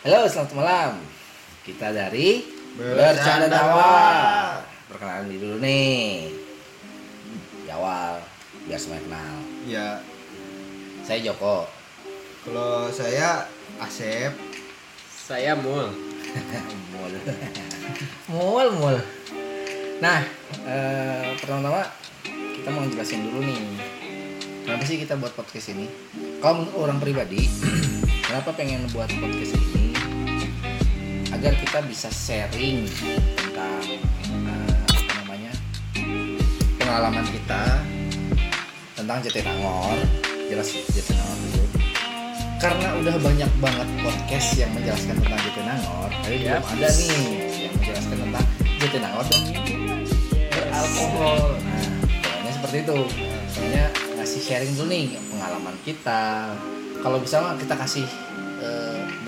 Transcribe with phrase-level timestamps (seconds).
[0.00, 0.92] Halo, selamat malam.
[1.60, 2.40] Kita dari
[2.72, 3.52] Bercanda Tawa.
[3.52, 3.92] Tawa.
[4.88, 6.32] Perkenalan diri dulu nih.
[7.60, 8.16] Di awal,
[8.64, 9.36] biar semuanya kenal.
[9.68, 9.88] Ya,
[11.04, 11.68] Saya Joko.
[12.40, 13.44] kalau saya
[13.76, 14.32] Asep.
[15.12, 15.92] Saya Mul.
[16.96, 17.12] Mul.
[18.32, 18.96] mul, mul.
[20.00, 20.24] Nah,
[20.64, 21.84] eh, pertama-tama
[22.56, 23.60] kita mau jelasin dulu nih.
[24.64, 25.92] Kenapa sih kita buat podcast ini?
[26.40, 27.44] Kalau menurut orang pribadi,
[28.26, 29.79] kenapa pengen buat podcast ini?
[31.40, 32.84] Agar kita bisa sharing
[33.32, 35.52] tentang eh, apa namanya
[36.76, 37.80] pengalaman kita
[38.92, 39.96] tentang Jatinangor,
[40.52, 41.64] jelas Jatinangor dulu.
[42.60, 47.16] Karena udah banyak banget podcast yang menjelaskan tentang Jatinangor, tapi belum ada nih
[47.56, 50.00] yang menjelaskan tentang Jatinangor dan minuman
[50.52, 51.40] beralkohol.
[51.56, 51.84] Nah,
[52.20, 52.98] pokoknya seperti itu.
[53.48, 53.84] Soalnya
[54.20, 56.52] ngasih sharing dulu nih pengalaman kita.
[57.00, 58.04] Kalau bisa kita kasih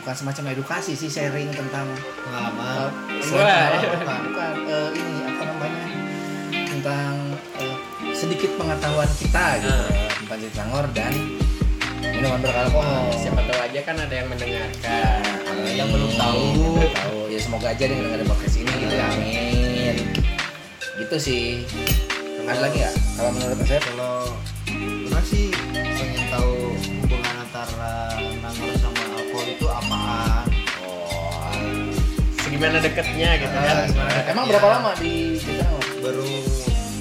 [0.02, 1.87] bukan semacam edukasi sih sharing tentang
[2.19, 2.91] Pengalaman.
[3.23, 5.84] bukan, bukan eh, ini apa namanya
[6.67, 7.12] tentang
[7.56, 7.77] eh,
[8.12, 10.11] sedikit pengetahuan kita gitu Ah.
[10.19, 11.12] tentang Jatinangor dan
[12.03, 13.14] minuman beralkohol.
[13.14, 15.22] Siapa tahu aja kan ada yang mendengarkan.
[15.44, 15.75] Amin.
[15.77, 16.42] yang belum tahu.
[16.50, 17.19] Belum tahu.
[17.28, 19.06] Ya semoga aja dia dengerin podcast ini gitu ya.
[19.09, 19.97] Amin.
[20.98, 21.44] Gitu sih.
[22.42, 22.94] Ada lagi nggak?
[23.14, 24.11] Kalau menurut saya Kalau
[24.66, 25.72] gimana
[32.63, 33.77] Segimana deketnya gitu kan.
[33.91, 35.35] gimana Emang berapa lama di?
[35.99, 36.31] Baru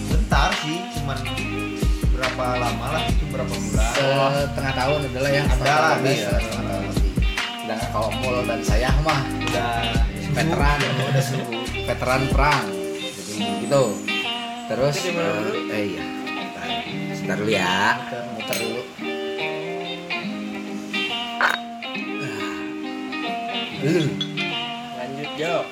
[0.09, 1.22] bentar sih, cuman
[2.17, 3.94] berapa lama lah itu berapa bulan?
[4.42, 5.44] Setengah tahun udah lah ya.
[5.62, 6.09] Lah, ada.
[6.09, 6.34] ya.
[7.94, 9.86] Kalau Mul dan saya mah Udah
[10.34, 11.54] veteran, udah suhu.
[11.86, 12.66] veteran perang.
[12.98, 14.02] Jadi gitu.
[14.66, 15.14] Terus eh,
[15.78, 16.04] eh iya.
[16.26, 16.66] Bentar.
[17.14, 18.02] Sebentar dulu ya.
[18.34, 18.82] Muter dulu.
[23.86, 24.30] Uh.
[25.42, 25.66] Jok.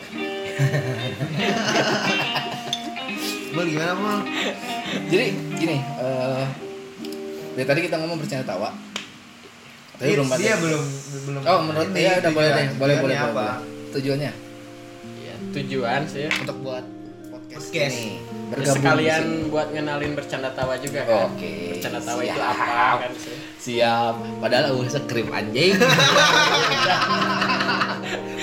[3.50, 4.20] Mal gimana mal?
[5.10, 5.26] Jadi
[5.58, 6.46] gini, eh
[7.54, 8.70] dari tadi kita ngomong bercanda tawa.
[9.98, 10.42] Tapi belum ada.
[10.42, 10.84] dia belum
[11.28, 11.42] belum.
[11.46, 13.30] Oh, menurut dia udah boleh deh, boleh boleh apa?
[13.30, 13.58] boleh.
[13.90, 14.32] Tujuannya
[15.22, 16.30] Ya, tujuan sih ya.
[16.40, 16.86] untuk buat
[17.30, 17.96] podcast, Podcast.
[17.98, 18.20] ini Ya,
[18.54, 21.30] bergabung sekalian buat ngenalin bercanda tawa juga kan.
[21.34, 21.54] Oke.
[21.78, 22.54] Bercanda tawa itu siap.
[22.54, 23.36] apa kan sih.
[23.60, 24.16] Siap.
[24.42, 25.74] Padahal uh skrip anjing.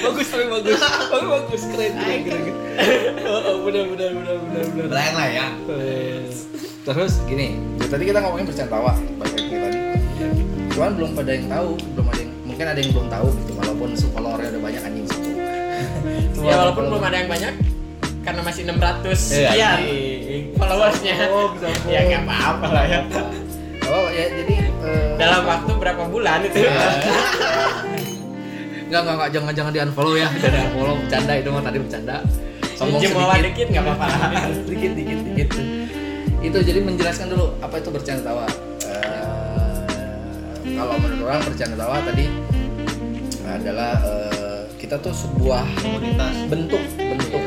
[0.01, 0.79] bagus tapi bagus.
[0.81, 2.55] Tapi bagus keren keren keren.
[3.27, 4.87] Oh, oh, benar benar benar benar benar.
[4.93, 5.47] Lain lah ya.
[6.87, 9.79] Terus gini, dari tadi kita ngomongin bercanda tawa, balik lagi ke tadi.
[10.71, 13.89] Cuman belum pada yang tahu, belum ada yang mungkin ada yang belum tahu gitu, walaupun
[14.15, 15.31] followernya udah banyak anjing satu.
[16.47, 17.55] Ya walaupun belum ada yang banyak
[18.23, 20.45] karena masih 600 Iya, sekian anjing.
[20.55, 21.15] followersnya.
[21.27, 23.01] Oh, bisa ya nggak apa-apa lah ya.
[23.87, 26.59] Oh ya jadi eh, Dalam waktu berapa bulan itu?
[28.87, 30.29] Enggak, enggak, enggak, jangan jangan di unfollow ya.
[30.39, 32.17] Jangan di unfollow, bercanda itu mah tadi bercanda.
[32.77, 33.41] Sombong sedikit.
[33.43, 34.07] dikit nggak apa-apa.
[34.71, 35.49] dikit, dikit, dikit.
[36.45, 38.47] Itu jadi menjelaskan dulu apa itu bercanda tawa.
[38.87, 39.81] Eh,
[40.77, 42.25] kalau menurut orang bercanda tawa tadi
[43.49, 46.35] adalah eh, kita tuh sebuah Komunitas.
[46.47, 47.43] bentuk bentuk.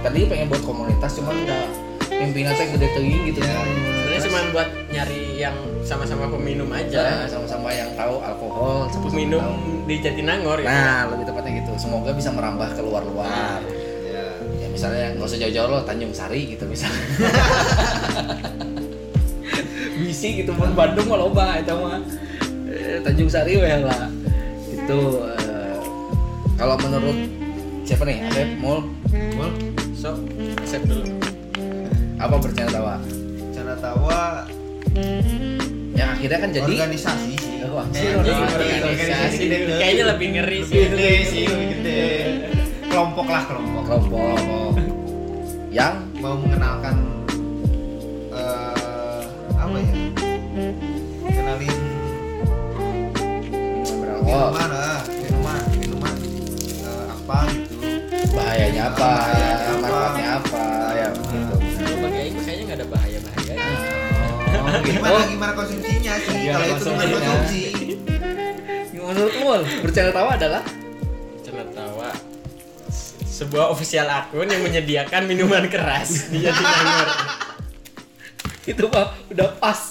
[0.00, 1.62] Tadi pengen buat komunitas, cuman udah
[2.08, 3.60] pimpinan saya gede tinggi gitu Ya,
[4.30, 7.26] cuma buat nyari yang sama-sama peminum Nah, aja.
[7.26, 9.90] sama-sama yang tahu alkohol, sama-sama Peminum tahu.
[9.90, 10.70] di Jatinangor gitu.
[10.70, 11.72] Nah, lebih tepatnya gitu.
[11.74, 13.58] Semoga bisa merambah ke luar-luar.
[14.06, 14.22] Ya.
[14.62, 17.02] Ya misalnya nggak usah jauh-jauh loh, Tanjung Sari gitu misalnya.
[19.98, 21.98] Bisi gitu pun Bandung mah loba itu mah.
[22.70, 24.06] Eh, Tanjung Sari weh lah.
[24.70, 25.74] Itu eh,
[26.54, 27.18] kalau menurut
[27.82, 28.22] siapa nih?
[28.30, 28.86] Asep, Mul,
[29.34, 29.50] Mul,
[29.90, 30.14] so,
[30.54, 31.02] accept dulu.
[32.14, 32.94] apa bercanda tawa?
[33.80, 34.44] Tawa
[35.96, 37.54] Yang akhirnya kan jadi organisasi sih.
[37.70, 39.44] Oh, Eh, organisasi,
[39.78, 40.76] kayaknya lebih ngeri sih.
[40.84, 42.02] Lebih gede sih, lebih gede.
[42.90, 43.82] Kelompok lah kelompok.
[43.86, 44.36] kelompok
[45.70, 46.96] yang Mau mengenalkan
[48.36, 49.24] eh
[49.56, 49.92] apa ya?
[51.30, 51.76] Kenalin
[54.20, 56.14] minuman ah, minuman, minuman
[56.84, 57.74] eh, apa gitu.
[58.36, 59.10] bahayanya apa,
[59.80, 60.39] Bahayanya apa.
[64.70, 66.34] Oh, gimana gimana konsumsinya sih?
[66.40, 67.62] Gimana Kalau itu bukan konsumsi.
[68.92, 70.62] Menurut Mul, bercanda tawa adalah?
[71.34, 72.10] Bercanda tawa.
[72.86, 76.10] Se- sebuah official akun yang menyediakan minuman keras.
[76.32, 77.08] Di Jatinangor.
[78.62, 79.90] itu mah udah pas.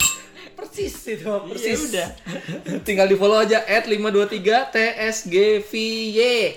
[0.56, 1.80] Persis itu mah Iya, persis.
[1.90, 2.08] udah.
[2.82, 4.40] tinggal di follow aja at 523
[4.72, 5.88] tsgvy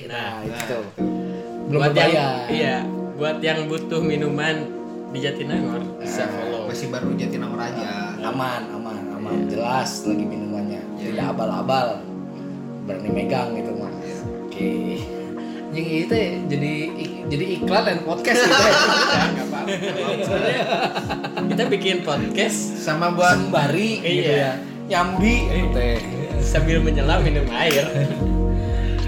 [0.04, 0.78] nah, Nah, itu.
[1.66, 2.46] Belum buat yang berbayar.
[2.48, 2.76] iya,
[3.12, 4.68] buat yang butuh minuman
[5.10, 6.62] di Jatinangor bisa Nah, follow.
[6.68, 8.11] Masih baru Jatinangor aja.
[8.22, 11.04] Aman aman aman jelas lagi minumannya Iya.
[11.10, 11.86] tidak abal-abal
[12.84, 14.10] berani megang gitu mah oke
[14.52, 14.72] Oke.
[15.72, 16.14] Yang itu
[16.52, 16.72] jadi
[17.26, 18.74] jadi iklan dan podcast gitu ya.
[19.40, 19.60] Apa-apa.
[21.48, 24.36] Kita bikin podcast Sama buat sembari gitu Iya.
[24.36, 24.52] ya.
[24.92, 25.96] Nyambi gitu ya.
[26.42, 27.88] sambil menyelam minum air.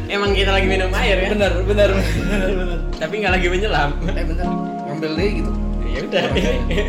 [0.06, 2.78] Emang kita lagi minum air ya, Bener, bener, bener, bener.
[2.96, 3.90] tapi nggak lagi menyelam.
[4.08, 4.46] Eh bentar,
[4.88, 5.50] ngambil deh gitu.
[5.94, 6.24] Ya udah.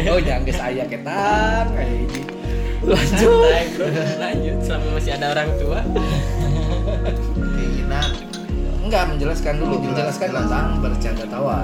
[0.10, 2.22] Oh jangan guys ayah ketan kayak gini.
[2.86, 3.46] Lanjut.
[3.46, 3.86] Santai, bro.
[4.22, 5.80] Lanjut selama masih ada orang tua.
[7.56, 8.10] keinginan
[8.86, 10.30] Enggak menjelaskan dulu, Menjelaskan.
[10.30, 11.60] menjelaskan tentang bercanda tawa.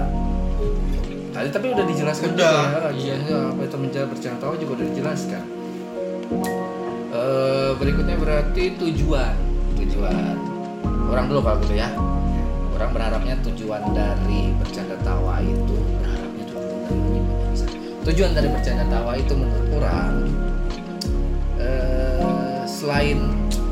[1.32, 2.58] Tadi tapi udah dijelaskan Udah.
[2.66, 3.16] juga ya.
[3.22, 3.40] Iya.
[3.54, 5.44] apa itu menjadi bercanda tawa juga udah dijelaskan.
[7.12, 9.36] Eh berikutnya berarti tujuan.
[9.78, 10.36] Tujuan.
[11.08, 11.90] Orang dulu kalau gitu ya.
[12.74, 15.78] Orang berharapnya tujuan dari bercanda tawa itu
[18.02, 20.14] tujuan dari bercanda tawa itu menurut orang
[21.62, 23.20] eh selain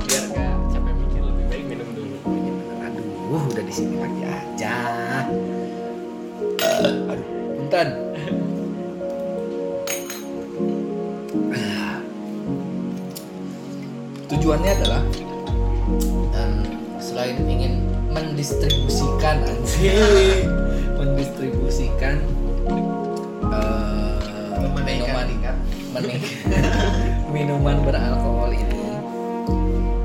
[0.09, 2.17] Biar nggak capek mikir lebih baik minum dulu.
[2.81, 4.77] Aduh, udah di sini lagi aja.
[7.13, 7.25] Aduh,
[7.57, 7.89] punten.
[14.29, 15.01] Tujuannya adalah
[16.37, 16.53] em,
[17.01, 17.81] selain ingin
[18.13, 20.45] mendistribusikan anjing,
[21.01, 22.21] mendistribusikan
[23.41, 24.15] eh,
[24.69, 25.27] menaikkan minuman
[25.89, 26.37] menik-
[27.29, 28.81] minuman beralkohol ini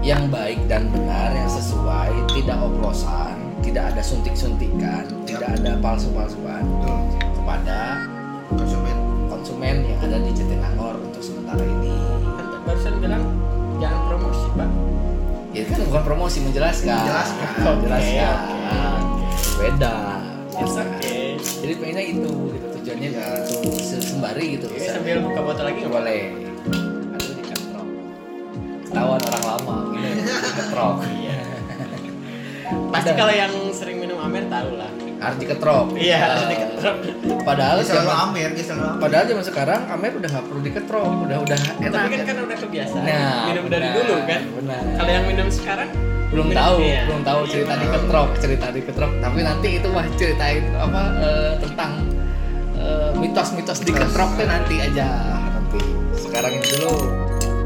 [0.01, 6.99] yang baik dan benar yang sesuai tidak oplosan tidak ada suntik-suntikan tidak ada palsu-palsuan Betul.
[7.33, 7.79] kepada
[8.51, 8.97] konsumen
[9.27, 11.97] konsumen yang ada di Jatinangor untuk sementara ini
[12.37, 13.25] Kan barusan bilang
[13.77, 14.69] jangan promosi, Pak.
[15.51, 17.47] ya kan bukan promosi menjelaskan Menjelaskan.
[17.65, 19.57] menjelaskan Oke, oke.
[19.57, 19.95] beda
[20.61, 21.35] okay.
[21.41, 23.27] jadi pengennya itu gitu tujuannya Ya.
[23.43, 26.21] itu se- sembari gitu Ini sambil buka botol lagi nggak boleh
[27.11, 27.35] aduh
[28.85, 31.39] ketahuan orang lama gini diketrok Iya.
[32.95, 34.91] Pasti kalau yang sering minum Amer tahu lah.
[35.17, 36.97] harus diketrok Iya, harus Eh, diketrok.
[37.43, 41.05] padahal selalu zaman amer dia selalu amer padahal zaman sekarang Amer udah nggak perlu diketrok
[41.25, 44.41] udah udah enak Tapi kan kan udah kebiasaan Nah, minum dari benar, dulu kan.
[44.55, 44.81] benar.
[44.95, 45.89] Kalau yang minum sekarang
[46.27, 47.01] belum minum- tahu iya.
[47.07, 47.81] belum tahu cerita Iya.
[47.81, 51.91] diketrok cerita diketrok tapi nanti itu mah ceritain apa eh, tentang
[53.25, 55.09] mitos-mitos diketrok tuh nanti aja.
[55.49, 55.81] Nanti.
[56.13, 56.93] Sekarang ini dulu.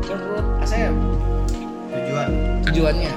[0.07, 0.95] Menurut Asep.
[1.91, 2.29] Tujuan.
[2.71, 3.13] Tujuannya.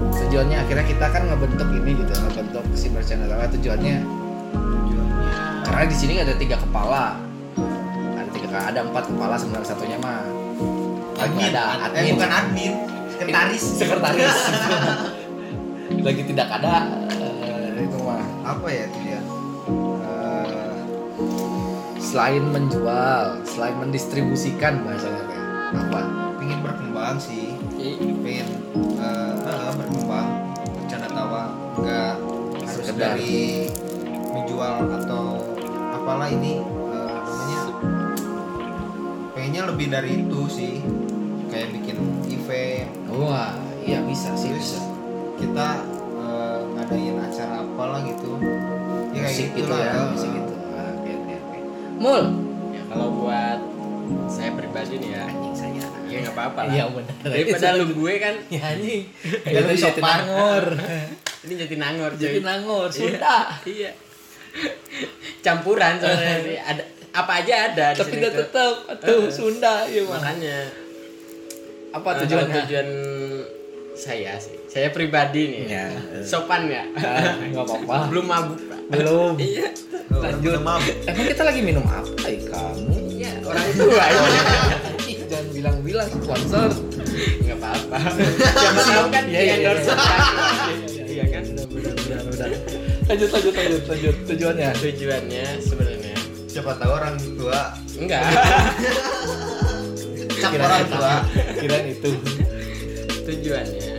[0.00, 3.96] Tujuannya akhirnya kita kan ngebentuk ini gitu ngebentuk si tawa tujuannya.
[4.04, 5.28] Tujuannya.
[5.64, 7.16] Karena di sini ada tiga kepala.
[8.20, 10.20] Ada tiga ada empat kepala sebenarnya satunya mah.
[11.16, 11.48] Lagi admin.
[11.48, 12.12] ada eh admin.
[12.16, 12.72] bukan admin.
[13.16, 13.64] Sekretaris.
[13.80, 14.36] Sekretaris.
[16.06, 16.74] Lagi tidak ada
[17.08, 18.24] eh, itu mah.
[18.44, 18.84] Apa ya
[22.10, 25.46] selain menjual selain mendistribusikan bahasanya kayak
[25.78, 26.00] apa?
[26.42, 27.54] Pengen berkembang sih.
[28.26, 28.48] Pengen
[28.98, 30.28] eh, eh, berkembang.
[30.74, 31.42] Bercanda tawa.
[31.78, 32.14] Nggak
[32.66, 33.14] harus Sekedar.
[33.14, 33.70] dari
[34.34, 35.38] menjual atau
[35.94, 37.62] apalah ini eh, namanya.
[39.30, 40.82] Pengennya lebih dari itu sih.
[41.46, 42.90] Kayak bikin event.
[43.06, 43.54] Wah
[43.86, 44.82] iya bisa sih terus bisa.
[45.38, 45.68] kita
[46.18, 48.34] eh, ngadain acara apalah gitu.
[49.14, 50.49] Ya kayak musik gitu ya eh, musik gitu
[52.00, 52.22] mul
[52.70, 53.60] Ya kalau buat
[54.26, 56.72] saya pribadi nih ya, anjing saya ya nggak apa-apa lah.
[56.72, 59.02] iya benar Daripada lu gue kan, ya anjing
[59.44, 60.18] Ya, lebih sopan.
[60.26, 60.64] Jatinangor
[61.40, 62.22] ini jadi nangor cuy.
[62.26, 62.96] Jatinangor Iya.
[62.96, 63.36] Sunda
[63.70, 63.90] Iya.
[65.40, 66.36] Campuran soalnya.
[66.70, 68.30] Ada apa aja ada di tapi tuh.
[68.32, 69.30] tetap tuh Eh.
[69.30, 70.58] Sunda iya mah Makanya
[71.90, 72.88] apa eh, tujuannya kalau tujuan
[74.00, 74.56] saya sih.
[74.64, 75.62] Saya pribadi nih.
[75.68, 75.86] Ya.
[76.24, 76.88] Sopan ya.
[76.88, 78.80] Nggak apa-apa Belum mabuk, Pak.
[78.90, 79.68] belum Iya.
[80.10, 80.96] Lanjut udah mabuk.
[81.04, 84.04] emang kita lagi minum apa ya kamu Iya, orang tua
[85.30, 86.68] jangan bilang-bilang sponsor
[87.44, 87.96] Enggak apa-apa.
[88.58, 89.94] Siapa tahu kan Iya, di iya, endorse iya.
[89.94, 90.18] kan.
[91.06, 91.44] Iya kan?
[93.10, 96.14] lanjut lanjut lanjut lanjut tujuannya Tujuannya sebenarnya
[96.46, 97.60] siapa tahu orang tua
[97.94, 98.22] enggak.
[100.40, 101.12] cap orang tua
[101.58, 102.10] kirain itu
[103.30, 103.90] Tujuannya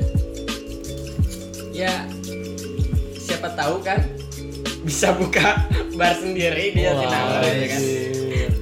[1.71, 2.03] ya
[3.15, 4.03] siapa tahu kan
[4.83, 5.55] bisa buka
[5.99, 7.81] bar sendiri di Jatinangor ya kan.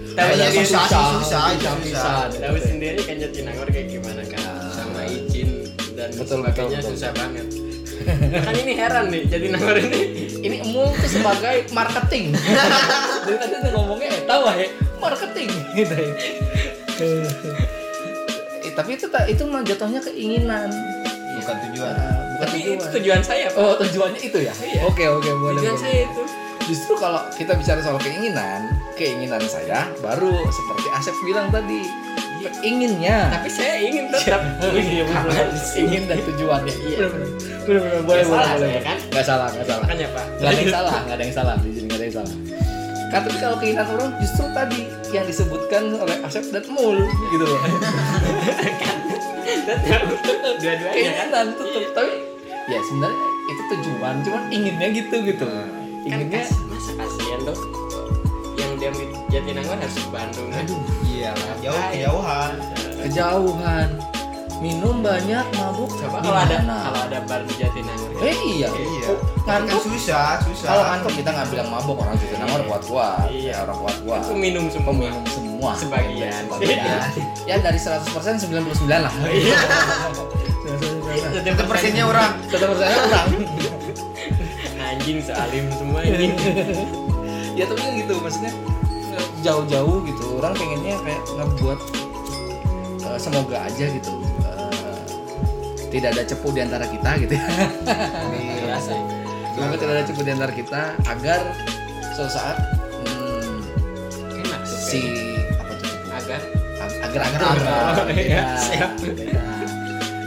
[0.09, 1.73] Tahu Kayaknya sendiri susah susah, susah, susah.
[1.81, 2.17] susah.
[2.37, 5.49] Tahu sendiri kan Jatinangor kayak gimana kan sama izin
[5.97, 6.93] dan Betul, sebagainya betul, betul.
[6.93, 7.47] susah banget.
[8.39, 10.01] kan ini heran nih Jatinangor ini
[10.39, 12.31] ini emul tuh sebagai marketing
[13.25, 14.67] dari tadi tuh ngomongnya eh tahu ya
[15.01, 15.49] marketing
[15.81, 16.13] gitu ya.
[18.79, 20.71] Tapi itu tak itu mah jatuhnya keinginan.
[21.35, 21.91] Bukan tujuan.
[21.99, 23.19] Ah, bukan tapi tujuan itu tujuan.
[23.19, 23.59] saya Pak.
[23.59, 24.53] oh tujuannya itu ya?
[24.55, 24.81] Iya.
[24.87, 25.83] oke oke boleh tujuan boleh.
[25.83, 26.23] saya itu.
[26.71, 31.83] Justru kalau kita bicara soal keinginan keinginan saya baru seperti Asep bilang tadi
[32.63, 34.39] inginnya tapi saya ingin tetap.
[34.63, 35.03] Iya
[35.75, 36.71] ingin dan tujuannya.
[36.71, 36.97] Iya.
[37.67, 38.47] Benar benar boleh boleh boleh.
[38.63, 38.97] saya, kan?
[39.11, 39.83] nggak salah nggak salah.
[39.83, 40.25] Makanya pak.
[40.39, 42.35] Nggak ada yang salah nggak ada yang salah di sini nggak ada yang salah
[43.09, 47.01] kan tapi kalau keinginan orang justru tadi yang disebutkan oleh Asep dan Mul
[47.33, 47.57] gitu loh.
[50.61, 50.93] Dua-duanya kan?
[50.93, 52.13] Keinginan tetap tapi
[52.69, 55.45] ya sebenarnya itu tujuan cuman inginnya gitu gitu.
[55.49, 57.57] Kan inginnya masa kasihan tuh
[58.61, 60.63] yang dia di Jatinangor harus ke Bandung kan?
[60.69, 62.51] Aduh iya lah jauh kejauhan.
[62.99, 63.89] Kejauhan
[64.59, 65.89] minum banyak mabuk.
[65.95, 68.11] Coba kalau ada kalau ada bar di Jatinangor.
[68.19, 68.67] Eh iya.
[68.67, 69.15] Iya.
[69.47, 69.87] Kan ngantuk?
[69.87, 70.67] susah susah.
[70.67, 71.95] Kalau ngantuk kita nggak bilang mabuk.
[72.03, 73.55] Orang Jatinangor kuat kuat Iya.
[73.55, 74.91] ya orang kuat kuat itu minum semua.
[74.91, 75.71] Peminum semua.
[75.79, 76.43] Sebagian.
[76.45, 77.07] Sebagian.
[77.47, 79.13] ya dari 100% 99 lah.
[79.31, 79.59] Iya.
[81.49, 82.31] Itu persennya orang.
[82.51, 83.27] Satu persennya kurang
[84.89, 86.27] anjing sealim semua ini.
[87.57, 88.55] Ya tapi kan gitu maksudnya
[89.43, 90.39] jauh-jauh gitu.
[90.39, 91.79] Orang pengennya kayak ngebuat
[93.03, 94.28] eh, semoga aja gitu
[95.89, 97.45] tidak ada cepu di antara kita gitu ya.
[99.53, 101.39] Semoga tidak ada cepu di antara kita agar
[102.15, 102.57] suatu saat
[103.03, 103.59] hmm,
[104.39, 105.01] enak si
[105.57, 105.85] apa tuh?
[105.89, 106.07] Cepu?
[106.15, 106.41] agar.
[106.79, 107.39] Ag- agar agar.
[107.43, 107.95] Agar.
[108.13, 108.91] Iya, siap.
[109.03, 109.41] beda.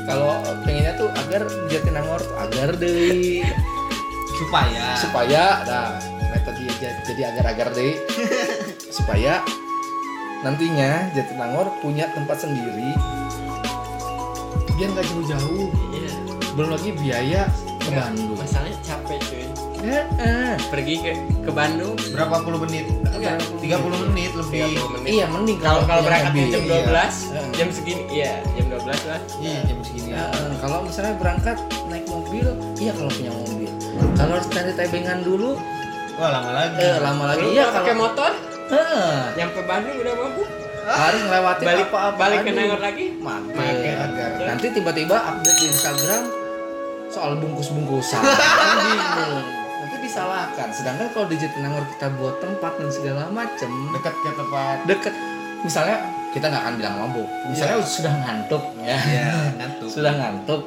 [0.03, 0.35] kalau
[0.67, 3.41] pengennya tuh agar Jatinangor tuh agar deh.
[4.37, 4.85] Supaya.
[4.99, 5.89] Supaya nah
[6.35, 7.95] metode jadi, jadi agar-agar deh.
[8.97, 9.41] Supaya
[10.43, 12.93] nantinya Jatinangor punya tempat sendiri
[14.75, 15.67] biar nggak jauh-jauh.
[15.91, 16.11] Iya.
[16.53, 17.43] Belum lagi biaya
[17.79, 18.37] ke Nggak, Bandung.
[18.37, 19.45] masalahnya capek cuy.
[19.83, 20.55] Eh, eh.
[20.71, 21.11] pergi ke
[21.43, 21.99] ke Bandung.
[22.13, 22.87] Berapa puluh menit?
[23.03, 23.43] Enggak.
[23.59, 24.79] 30 menit lebih.
[24.79, 25.11] 30 menit.
[25.11, 26.75] Iya mending kalau kalau punya berangkatnya jam Iya.
[26.87, 27.43] 12 Iya.
[27.53, 28.03] jam segini.
[28.07, 29.21] Iya jam 12 lah.
[29.41, 30.09] Iya jam segini.
[30.13, 31.57] Eh, kalau misalnya berangkat
[31.89, 32.47] naik mobil
[32.79, 33.71] iya kalau punya mobil.
[34.15, 35.51] Kalau harus cari tebengan dulu
[36.15, 36.79] wah lama lagi.
[36.79, 37.45] eh, lama lagi.
[37.49, 38.31] Iya kalau pakai motor?
[38.71, 40.43] Eh, nyampe Bandung udah mampu
[40.83, 42.51] harus ngelewatin balik apa-apa balik ke.
[42.51, 43.99] Nangor lagi Mager.
[44.43, 46.23] Nanti tiba-tiba update di Instagram
[47.13, 48.23] soal bungkus-bungkusan.
[48.87, 49.45] Bingung.
[49.85, 50.69] Nanti disalahkan.
[50.75, 55.15] Sedangkan kalau di Jatinangor kita buat tempat dan segala macem dekat ke tempat deket.
[55.63, 55.97] Misalnya
[56.35, 57.29] kita nggak akan bilang mabuk.
[57.47, 58.99] Misalnya sudah ngantuk ya.
[59.21, 60.63] ya ngantuk Sudah ngantuk.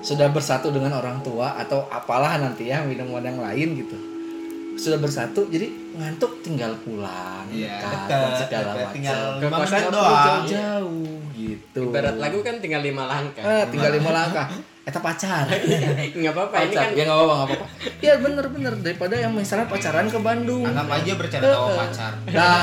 [0.00, 4.09] Sudah bersatu dengan orang tua atau apalah nanti ya minuman yang lain gitu.
[4.80, 8.90] Sudah bersatu jadi ngantuk tinggal pulang Iya, dekat, dekat, dan segala macam.
[8.90, 10.24] Tinggal Ke lima menit doang.
[10.40, 11.80] jauh-jauh gitu.
[11.84, 14.48] ibarat lagu kan tinggal lima langkah Eh, tinggal lima langkah.
[14.80, 15.44] Eta pacar.
[16.16, 16.82] nggak apa-apa ini pacar.
[16.82, 17.66] kan Ya nggak apa-apa, nggak apa-apa.
[18.00, 20.64] Ya bener-bener daripada yang misalnya pacaran ke Bandung.
[20.64, 21.76] anggap aja bercanda tawa Eh, eh.
[21.78, 22.60] pacar Nah,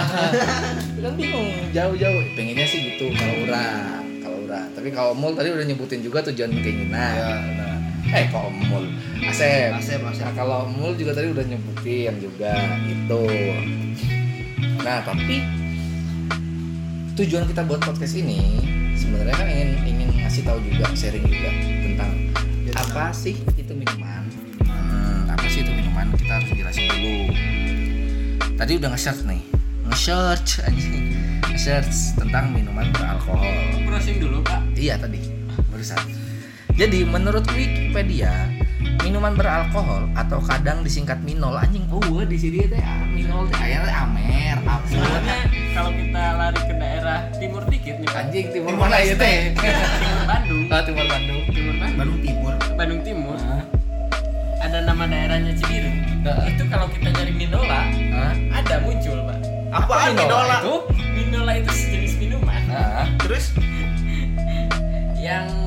[1.03, 2.21] kan bingung jauh-jauh.
[2.33, 3.85] Pengennya sih gitu kalau urang,
[4.19, 4.67] kalau urang.
[4.71, 7.13] Tapi kalau mul tadi udah nyebutin juga tujuan keinginan.
[7.13, 7.29] Iya.
[7.53, 7.76] Nah,
[8.13, 8.87] eh kalau mul,
[9.27, 9.75] Asep.
[9.75, 10.23] Asep, Asep.
[10.23, 12.53] Nah, kalau mul juga tadi udah nyebutin juga
[12.87, 13.23] gitu.
[14.83, 15.43] Nah, tapi
[17.17, 18.61] tujuan kita buat podcast ini
[18.93, 21.49] sebenarnya kan ingin ingin ngasih tahu juga sharing juga
[21.83, 22.11] tentang
[22.77, 24.23] apa sih itu minuman.
[24.63, 26.07] Hmm, apa sih itu minuman?
[26.15, 27.15] Kita harus jelasin dulu.
[28.57, 29.41] Tadi udah nge-search nih.
[29.89, 31.03] Nge-search anjing.
[31.51, 33.81] Nge-search tentang minuman beralkohol.
[33.83, 34.61] Browsing dulu pak.
[34.77, 35.19] Iya tadi.
[35.73, 36.26] Barusan
[36.77, 38.53] jadi menurut Wikipedia
[39.01, 43.81] minuman beralkohol atau kadang disingkat minol anjing oh di sini teh ah, minol teh aya
[43.81, 45.39] teh amer apa sebenarnya
[45.73, 49.37] kalau kita lari ke daerah timur dikit nih anjing timur Timur mana ya teh.
[49.57, 50.63] Timur Bandung.
[50.69, 51.41] Ah timur Bandung.
[51.49, 52.53] Timur Bandung Bandung Timur.
[52.77, 53.37] Bandung Timur.
[53.41, 53.63] Hah?
[54.57, 55.87] ada nama daerahnya Cibiru
[56.25, 56.45] Heeh.
[56.51, 58.33] itu kalau kita nyari minola Hah?
[58.53, 59.37] ada muncul pak.
[59.73, 60.57] Apa Minola minola?
[60.61, 60.75] itu?
[61.15, 62.61] minola itu sejenis minuman.
[63.25, 63.53] Terus?
[65.25, 65.66] Yang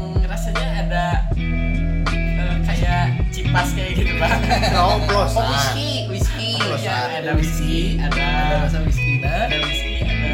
[3.51, 4.31] kayak cipas kayak gitu pak
[4.73, 6.51] ngoplos Oh, whisky, whisky.
[6.81, 9.45] Iya, ada whisky ada Ada rasa whisky nah.
[9.45, 10.33] ada whisky ada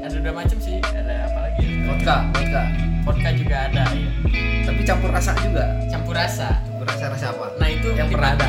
[0.00, 1.72] ada dua macam sih ada apa lagi ya?
[1.86, 2.62] Vodka, vodka.
[3.04, 4.10] vodka juga ada ya
[4.64, 5.64] Tapi campur rasa juga.
[5.88, 8.48] campur rasa berasa rasa apa nah itu Yang pernah ada.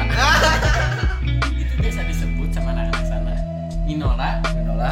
[1.60, 3.34] itu biasa disebut sama anak-anak sana
[3.84, 4.92] minola Minola.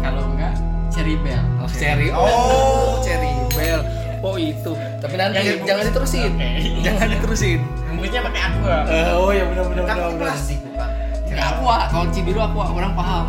[0.00, 0.54] kalau enggak
[0.88, 2.08] cherry bell Oh, cherry.
[2.08, 3.02] Oh.
[3.02, 3.80] cherry bell.
[4.26, 4.72] Oh, itu.
[4.98, 6.30] Tapi nanti Yang jangan diterusin.
[6.34, 6.50] Oke.
[6.86, 7.60] Jangan diterusin.
[7.86, 10.10] bungkusnya pakai aqua Eh, oh ya benar benar kan benar.
[10.10, 10.20] benar.
[10.34, 10.88] plastik bukan
[11.26, 13.26] Ini aqua, kalau Cibiru aqua orang paham.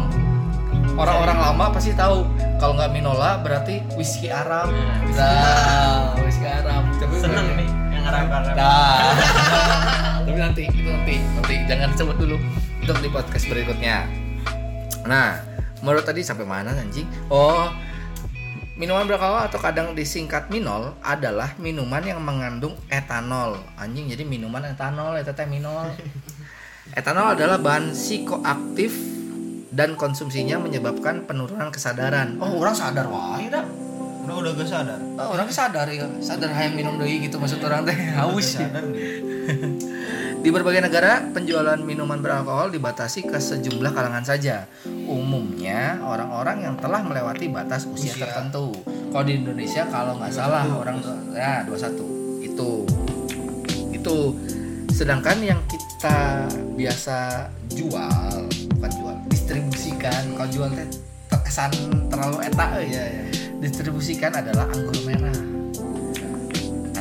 [0.98, 2.25] Orang-orang lama pasti tahu
[2.58, 4.74] kalau nggak Minola berarti whisky Arab.
[4.74, 6.84] Nah, whisky Nah, whisky Arab.
[6.98, 8.98] Tapi seneng nih yang arab-arab Nah,
[10.25, 12.38] tapi nanti itu nanti nanti jangan disebut dulu
[12.82, 14.10] itu di podcast berikutnya.
[15.06, 15.38] Nah,
[15.80, 17.06] menurut tadi sampai mana anjing?
[17.30, 17.70] Oh,
[18.77, 23.57] minuman beralkohol atau kadang disingkat minol adalah minuman yang mengandung etanol.
[23.74, 25.89] Anjing jadi minuman etanol, eta teh minol.
[26.88, 28.96] Etanol adalah bahan psikoaktif
[29.75, 32.39] dan konsumsinya menyebabkan penurunan kesadaran.
[32.39, 33.65] Oh, orang sadar wah, dah.
[34.24, 37.84] udah udah gak sadar Oh, orang sadar ya, sadar hayang minum deui gitu maksud orang
[37.84, 38.55] teh haus.
[38.60, 38.84] sadar
[40.48, 44.63] Di berbagai negara, penjualan minuman beralkohol dibatasi ke sejumlah kalangan saja.
[44.88, 48.24] Umumnya orang-orang yang telah melewati batas usia, Usia.
[48.24, 48.72] tertentu.
[49.12, 51.04] Kalau di Indonesia kalau nggak salah orang
[51.36, 52.88] ya 21 itu
[53.92, 54.18] itu.
[54.88, 56.48] Sedangkan yang kita
[56.80, 60.32] biasa jual bukan jual, distribusikan.
[60.32, 60.88] Kalau jual teh
[61.27, 61.75] terkesan
[62.08, 63.24] terlalu eta iya iya
[63.60, 65.56] distribusikan adalah anggur merah.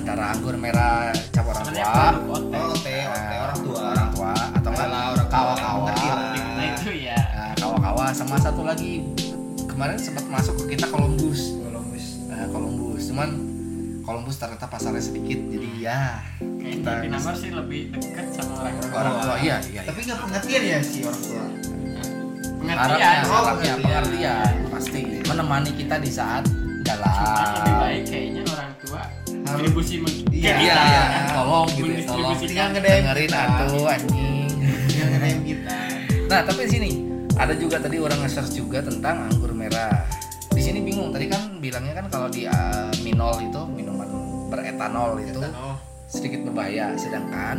[0.06, 3.80] Antara anggur merah cap orang sebenarnya tua, oh teh orang tua.
[3.90, 5.90] orang tua atau enggak orang kawa-kawa.
[5.90, 7.18] nah itu ya.
[7.58, 8.14] kawa-kawa.
[8.14, 9.02] Sama satu lagi
[9.66, 11.58] kemarin sempat masuk ke kita Columbus.
[11.58, 12.22] Columbus.
[12.22, 13.02] Nah, Columbus.
[13.02, 13.28] Cuman
[14.00, 18.94] Columbus ternyata pasarnya sedikit jadi ya Kita- di nomor sih lebih dekat sama orang tua
[18.94, 19.34] orang tua.
[19.42, 21.44] iya iya tapi nggak pengertian ya si orang tua?
[22.56, 22.86] Pengertian
[23.26, 23.42] Oh, harapnya
[23.74, 23.78] pengertian.
[23.82, 24.52] pengertian.
[24.70, 25.02] Pasti.
[25.24, 28.65] Menemani kita di saat Cuma lebih dalam baik kayaknya orang
[29.56, 32.36] tua distribusi men- Iya, iya, iya, tolong gitu ya, tolong.
[32.36, 34.48] Tinggal dengerin atuh anjing
[34.92, 35.74] yang ngedein kita
[36.26, 36.90] Nah, tapi di sini
[37.34, 40.04] ada juga tadi orang nge-search juga tentang anggur merah.
[40.48, 44.08] Di sini bingung tadi kan bilangnya kan kalau di uh, minol itu minuman
[44.46, 45.38] beretanol itu
[46.06, 47.56] sedikit berbahaya, sedangkan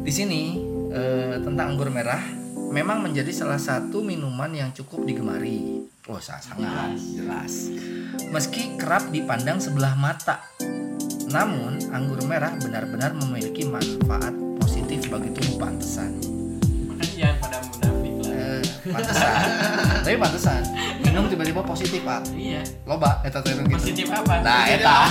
[0.00, 0.42] di sini
[0.88, 2.22] eh, tentang anggur merah
[2.68, 5.82] memang menjadi salah satu minuman yang cukup digemari.
[6.06, 7.70] Oh, sa- sangat jelas.
[8.26, 10.42] Meski kerap dipandang sebelah mata.
[11.30, 16.14] Namun, anggur merah benar-benar memiliki manfaat positif bagi tubuh pantesan.
[16.86, 18.34] makanya jangan pada munafik lah.
[18.34, 18.62] Eh,
[18.94, 19.34] pantesan.
[20.06, 20.62] Tapi pantesan
[21.16, 22.28] minum tiba-tiba positif pak.
[22.36, 22.60] Iya.
[22.84, 24.34] Loba eta teh gitu positif apa?
[24.44, 24.96] Nah eta.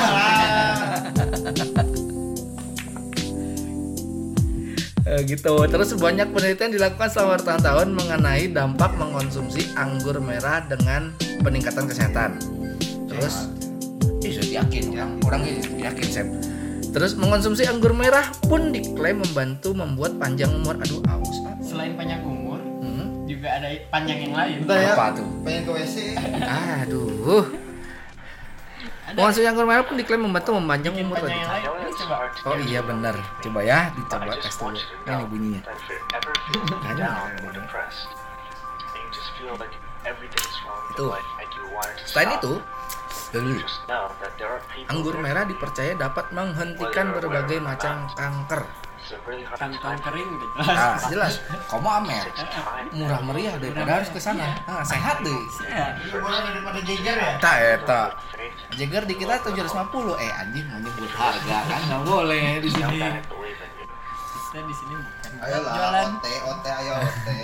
[5.05, 5.53] Eh, gitu.
[5.69, 11.13] Terus banyak penelitian dilakukan selama bertahun-tahun mengenai dampak mengkonsumsi anggur merah dengan
[11.45, 12.41] peningkatan kesehatan.
[13.05, 13.53] Terus
[14.25, 15.41] Ih, saya yakin orang orang
[15.77, 16.27] yakin Sep.
[16.89, 20.79] Terus mengonsumsi anggur merah pun diklaim membantu membuat panjang umur.
[20.79, 21.38] Aduh, aus.
[21.44, 21.53] Pak.
[21.62, 23.27] selain panjang umur Hmm.
[23.27, 25.27] juga ada panjang yang lain Bentar ya Apa tuh?
[25.44, 25.96] pengen ke WC
[26.79, 27.44] Aduh.
[29.05, 31.38] ada Mengonsumsi anggur merah pun diklaim membantu memanjang bikin umur panjang tadi.
[31.38, 33.16] yang lain ini coba Oh iya benar.
[33.40, 34.77] Coba ya dicoba tes dulu.
[35.05, 35.61] Ini bunyinya.
[40.16, 40.33] with
[40.96, 41.05] Itu.
[42.05, 42.53] Selain itu,
[44.85, 48.63] anggur merah dipercaya dapat menghentikan berbagai macam kanker.
[49.53, 51.37] Kantong kering gitu Ah, jelas.
[51.69, 52.25] Kamu amer.
[52.89, 54.57] Murah meriah daripada harus ke sana.
[54.65, 55.41] Ah, sehat deh.
[55.61, 58.01] ya Boleh daripada jejer ya Tak eta.
[58.33, 63.00] Faith, Jagger di kita 750 eh anjing mau nyebut harga kan nggak boleh di sini.
[64.45, 67.39] kita di sini bukan ayolah jualan ote ote ayo ote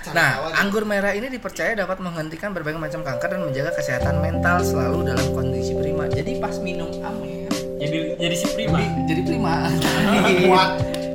[0.00, 5.12] Nah, anggur merah ini dipercaya dapat menghentikan berbagai macam kanker dan menjaga kesehatan mental selalu
[5.12, 6.08] dalam kondisi prima.
[6.08, 9.68] Jadi pas minum amer, jadi jadi si prima jadi prima.
[10.48, 10.70] Kuat.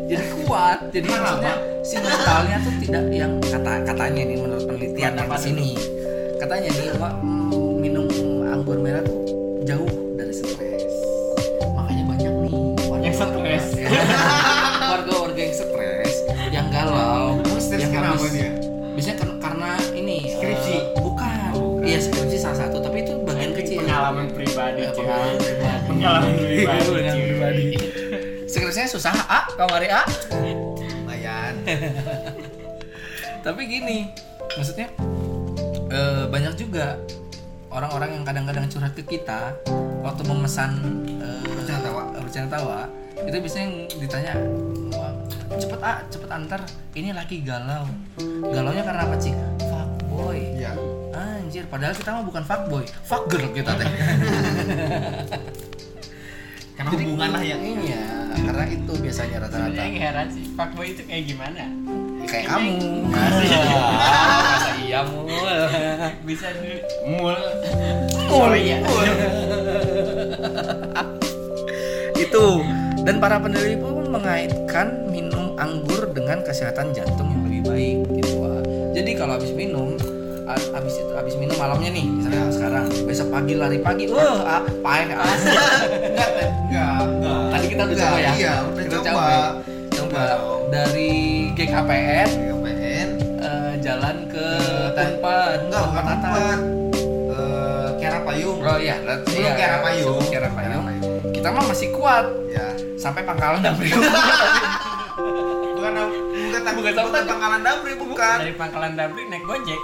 [0.06, 0.80] Jadi kuat.
[0.94, 5.70] Jadi maksudnya si mentalnya tuh tidak yang kata katanya nih menurut penelitian yang di sini.
[6.38, 8.06] Katanya nih wa- mm, minum
[8.46, 9.26] anggur merah tuh
[9.66, 10.94] jauh dari stres.
[11.74, 12.54] Makanya banyak nih
[13.02, 13.66] Yang stres.
[26.06, 26.34] Pengalaman
[27.20, 27.66] pribadi.
[28.46, 30.02] Skripsinya susah A, kau ngari A.
[30.78, 31.54] lumayan.
[33.42, 34.10] Tapi gini,
[34.54, 34.88] maksudnya
[35.90, 36.98] eh, banyak juga
[37.70, 39.54] orang-orang yang kadang-kadang curhat ke kita
[40.00, 40.72] waktu memesan
[41.18, 42.02] eh, Bercanda tawa.
[42.14, 42.80] eh, bercanda tawa
[43.16, 44.34] itu biasanya ditanya
[44.92, 45.12] "Wah,
[45.52, 46.62] cepet ah cepet antar.
[46.94, 47.88] Ini lagi galau.
[48.46, 50.40] Galaunya karena apa sih fuckboy.
[50.56, 50.72] Iya.
[51.16, 53.88] Anjir padahal kita mah bukan fuckboy fuck girl kita teh
[56.76, 59.72] karena hubungan lah yang iya karena itu biasanya rata-rata.
[59.72, 61.64] Sebenarnya yang heran sih fuckboy itu kayak gimana?
[61.64, 62.76] Ya, kayak kamu.
[63.08, 65.00] Masa iya.
[65.08, 65.58] Mul.
[66.28, 66.78] Bisa mul.
[67.08, 67.38] Mul.
[68.28, 68.78] oh iya.
[72.16, 72.46] Itu.
[73.06, 78.36] Dan para peneliti pun mengaitkan minum anggur dengan kesehatan jantung yang lebih baik gitu
[78.96, 79.85] jadi kalau habis minum
[80.46, 84.62] a- habis itu habis minum malamnya nih misalnya sekarang besok pagi lari pagi wah ah,
[84.80, 85.26] pahit ah.
[85.26, 86.30] enggak
[86.62, 86.98] enggak.
[87.02, 88.32] Enggak tadi kita udah Enggak, coba ya?
[88.32, 89.26] Iya udah Kita coba.
[89.92, 90.24] coba.
[90.66, 91.12] Dari
[91.54, 94.48] GKPN PN eh, jalan ke
[94.92, 95.58] Unpad.
[95.64, 96.60] Enggak bukan tempat
[97.32, 98.58] eh Kiara Payung.
[98.60, 100.22] Oh iya Sebelum Payung.
[100.26, 100.86] Kiara Payung.
[101.32, 102.26] kita mah masih kuat.
[102.48, 103.74] Ya sampai pangkalan dan
[106.68, 108.38] bukan bukan tahu Bukan pangkalan Damri bukan.
[108.40, 109.80] Dari pangkalan Dabri naik Gojek.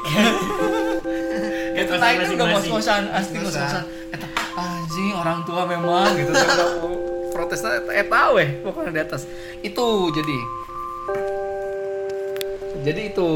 [1.73, 3.83] itu naiknya udah ngos-ngosan asli Ngos-ngosan.
[4.53, 6.91] anjing orang tua memang gitu Saya udah mau
[7.31, 9.21] protes eta weh pokoknya di atas
[9.61, 10.37] itu jadi
[12.81, 13.31] jadi itu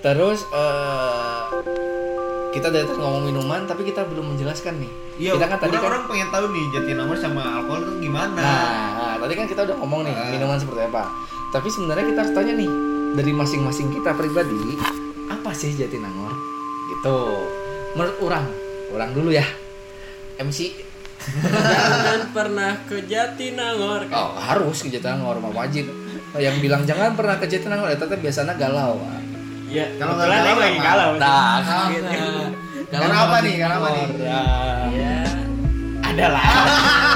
[0.00, 1.40] terus eh,
[2.50, 5.84] kita dari tadi ngomong minuman tapi kita belum menjelaskan nih Iya, kita kan tadi kan
[5.84, 8.40] orang pengen tahu nih Jatinangor sama alkohol tuh gimana.
[8.40, 8.64] Nah,
[8.96, 10.32] nah, tadi kan kita udah ngomong nih Ah.
[10.32, 11.12] minuman seperti apa.
[11.50, 12.70] Tapi sebenarnya kita harus tanya nih
[13.18, 14.78] dari masing-masing kita pribadi
[15.26, 16.30] apa sih Jatinangor?
[16.94, 17.18] Gitu.
[17.98, 18.46] Menurut orang,
[18.94, 19.46] orang dulu ya.
[20.38, 20.72] MC
[21.20, 24.08] Jangan pernah ke Jatinangor.
[24.08, 25.90] oh, harus ke Jatinangor mah wajib.
[26.38, 29.02] Yang bilang jangan pernah ke Jatinangor ya tetap biasanya galau.
[29.70, 31.10] Iya, Kalau kalau nggak nggak galau lagi galau.
[31.18, 32.10] Nah, Gitu.
[32.90, 33.54] Karena apa nih?
[33.58, 34.06] Karena apa nih?
[34.90, 35.18] Iya.
[36.10, 36.46] Ada lah.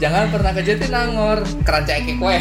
[0.00, 2.32] Jangan pernah ke Jatinangor, keranca ekek kue.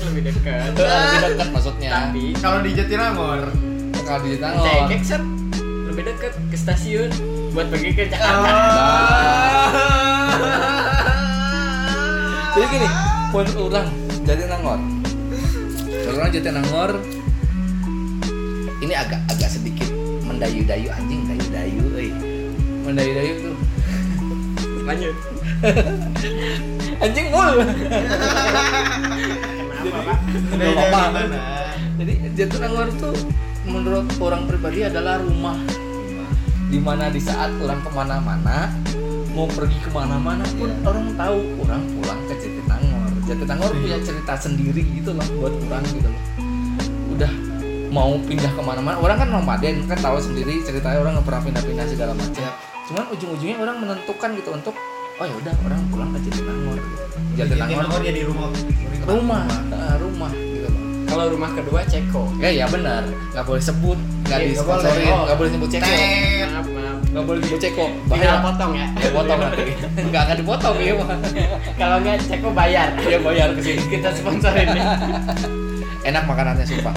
[0.00, 0.72] Lebih dekat.
[0.80, 1.90] Lebih dekat maksudnya.
[1.92, 3.52] Tapi Kalau di Jatinangor,
[4.00, 4.64] Kalau di Jatinangor.
[4.64, 5.22] cekek set
[5.92, 7.12] lebih dekat ke stasiun
[7.52, 8.48] buat pergi ke Jakarta.
[12.56, 12.88] Jadi gini,
[13.28, 13.88] poin orang
[14.24, 14.80] Jatinangor.
[15.84, 16.90] Kalau orang Jatinangor
[18.80, 19.92] ini agak agak sedikit
[20.24, 22.29] mendayu-dayu anjing, dayu-dayu, euy.
[22.90, 23.56] Mendayu-dayu tuh
[24.80, 25.14] Lanjut.
[27.04, 27.52] anjing mul.
[29.78, 30.14] Apa-apa.
[30.50, 31.20] gimana?
[32.00, 33.14] Jadi Jatinangor tuh
[33.68, 35.54] menurut orang pribadi adalah rumah
[36.70, 38.72] di mana di saat orang ke mana-mana
[39.30, 40.86] mau pergi ke mana-mana pun Iya.
[40.86, 46.08] orang tahu orang pulang ke Jatinangor Jatinangor punya cerita sendiri gitu loh buat orang gitu
[46.08, 46.22] loh
[47.14, 47.32] udah
[47.90, 51.86] mau pindah ke mana-mana orang kan nomaden kan tahu sendiri ceritanya orang nggak pernah pindah-pindah
[51.90, 52.50] segala macam
[52.90, 54.74] cuman ujung-ujungnya orang menentukan gitu untuk
[55.16, 57.02] oh ya udah orang pulang ke Jatinangor gitu.
[57.36, 58.50] Jatinangor jadi rumah.
[59.06, 60.68] rumah eh, rumah gitu
[61.06, 62.22] Kalau rumah kedua Ceko.
[62.38, 65.22] Ya ya benar, nggak boleh sebut, nggak nggak disponsorin, boleh.
[65.26, 65.90] nggak boleh nyebut ceko.
[65.90, 66.96] Maaf, maaf.
[67.10, 68.46] nggak boleh nyebut ceko, Tinggal bahaya.
[68.46, 68.86] potong ya.
[68.94, 69.72] Ya potong nanti,
[70.06, 70.92] nggak akan dipotong ya.
[71.80, 72.88] Kalau nggak Ceko bayar.
[72.96, 73.82] Dia bayar ke sini.
[73.88, 74.84] Kita sponsorin nih.
[76.00, 76.94] Enak makanannya sumpah.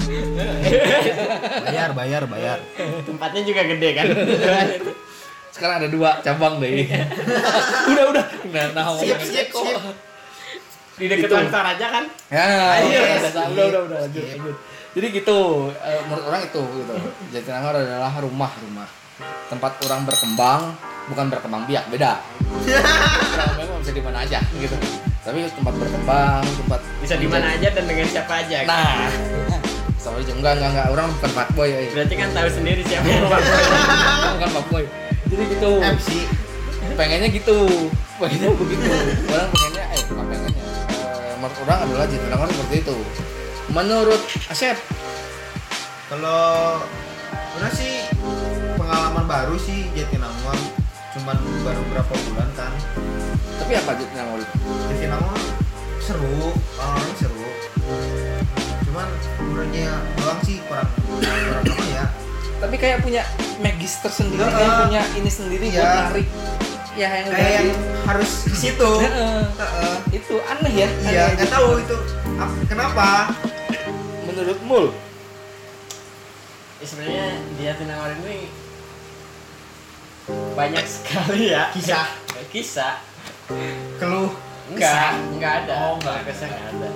[1.66, 2.58] Bayar, bayar, bayar.
[3.04, 4.06] Tempatnya juga gede kan.
[5.54, 6.82] Sekarang ada dua cabang deh.
[7.94, 8.24] udah udah.
[8.50, 9.62] Nah, nah ceko.
[9.62, 9.94] sip.
[10.98, 11.34] Di dekat Itu.
[11.34, 12.04] kantor aja kan.
[12.26, 12.46] Ya,
[12.82, 13.30] Ayo, udah, skip.
[13.30, 14.56] udah, udah, udah, udah, lanjut, lanjut.
[14.94, 15.38] Jadi gitu,
[15.74, 16.94] eh, menurut orang itu gitu.
[17.34, 18.86] Jatinangor adalah rumah, rumah.
[19.50, 20.60] Tempat orang berkembang,
[21.10, 22.18] bukan berkembang biak, beda.
[23.58, 24.76] Mah bisa di mana aja gitu.
[25.22, 28.58] Tapi tempat berkembang, tempat Bisa di mana aja dan dengan siapa aja.
[28.66, 29.10] Nah,
[30.02, 31.78] sama aja enggak enggak enggak orang bukan fuckboy ya.
[31.90, 33.62] Berarti kan tahu sendiri siapa yang fuckboy.
[34.38, 34.84] bukan fuckboy.
[35.34, 35.70] Jadi gitu.
[35.82, 36.08] MC.
[36.94, 37.58] Pengennya gitu.
[38.22, 38.86] Pengennya begitu.
[39.26, 40.62] Orang pengennya eh bukan pengennya.
[40.62, 42.96] Eh, menurut orang adalah Jatinangor seperti itu.
[43.74, 44.76] Menurut Asep,
[46.06, 46.78] Kalau
[47.58, 48.06] udah sih
[48.76, 50.54] pengalaman baru sih Jatinangor
[51.14, 52.72] cuman baru berapa bulan kan
[53.62, 54.42] tapi apa Jatinangor?
[54.90, 55.38] Jatinangor
[56.02, 57.46] seru orang seru
[58.84, 59.08] cuman
[59.40, 62.04] umurnya doang sih kurang kurang apa ya
[62.58, 63.22] Tapi kayak punya
[63.56, 64.52] magis tersendiri, Heeh.
[64.52, 65.94] kayak punya ini sendiri buat Iya.
[66.04, 66.28] narik.
[66.94, 67.70] Ya yang kayak yang
[68.04, 69.42] harus ke situ di- Heeh.
[69.52, 69.94] Heeh.
[70.12, 70.88] itu aneh ya.
[71.04, 71.96] iya aneh nggak tahu itu
[72.36, 73.06] ap- kenapa
[74.24, 74.86] Menurut Mul,
[76.76, 78.50] Ya, sebenarnya di Jatinangor ini
[80.54, 82.06] banyak sekali ya Kisah.
[82.48, 82.94] kisah
[83.96, 84.32] keluh
[84.66, 86.88] enggak enggak ada Oh, enggak Kalau kesah enggak ada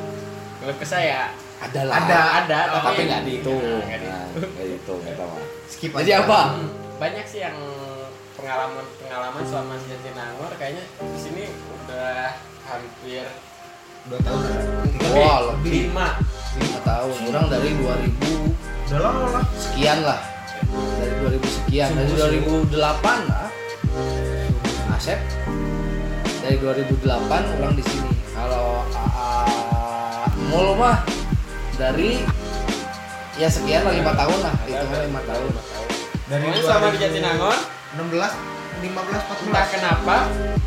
[0.58, 1.22] kalau kesah ya
[1.58, 1.94] ada lah.
[1.98, 2.20] Ada.
[2.38, 3.58] ada Oh, tapi nggak dihitung.
[3.58, 4.50] Nggak Nah, dihitung.
[4.50, 5.36] nggak dihitung, nggak tahu.
[5.66, 6.14] skip Jadi aja.
[6.22, 6.40] apa?
[6.48, 7.56] Hmm, banyak sih yang
[8.32, 11.42] pengalaman pengalaman selama di Jatinangor kayaknya di sini
[11.76, 13.26] udah hampir
[14.06, 15.70] dua tahun ada tiga Wah, lebih.
[15.84, 16.06] lima
[16.54, 18.14] lima tahun orang dari 2000
[18.88, 20.20] udah lama lah sekian lah
[20.96, 22.78] dari 2000 sekian dari 2008
[23.26, 23.46] lah
[24.94, 25.18] Asep
[26.40, 27.04] dari 2008
[27.58, 29.38] orang di sini kalau AA
[30.46, 31.02] Mul mah
[31.78, 32.18] dari
[33.38, 34.54] ya sekian lah lima tahun lah.
[34.66, 35.50] Itu mah lima tahun.
[36.28, 37.56] Dari Pokoknya selama di Jatinangor
[37.96, 40.16] 16 15 entah 14 kenapa.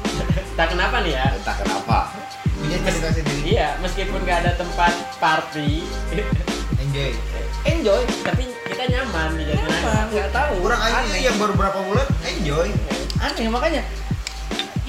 [0.51, 1.25] Entah kenapa nih ya.
[1.35, 1.99] Entah kenapa.
[2.57, 3.41] Punya cerita sendiri.
[3.45, 5.83] iya meskipun nggak ada tempat party.
[6.79, 7.11] Enjoy.
[7.71, 9.93] Enjoy tapi kita nyaman di Jatinangor.
[10.15, 10.53] Nggak tahu.
[10.63, 11.21] Kurang aja aneh.
[11.27, 12.67] yang baru berapa bulan enjoy.
[13.21, 13.83] Aneh makanya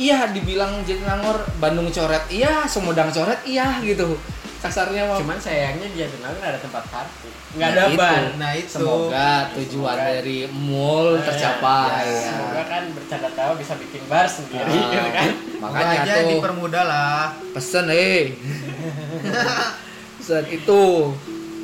[0.00, 4.16] iya dibilang Jatinangor Bandung coret iya Sumedang coret iya gitu
[4.62, 7.32] kasarnya mah Cuman sayangnya di Jatinangor nggak ada tempat parkir.
[7.52, 7.98] Nggak Nah, ada itu.
[7.98, 8.22] bar.
[8.38, 8.70] Nah itu.
[8.72, 10.06] semoga tujuan Semoga.
[10.08, 12.22] dari mall tercapai Ya, ya.
[12.30, 15.28] Semoga kan bercanda tawa bisa bikin bar sendiri Ah, gitu kan.
[15.58, 17.22] makanya aja tuh dipermudah lah.
[17.50, 18.22] pesen eh
[20.16, 20.82] pesen itu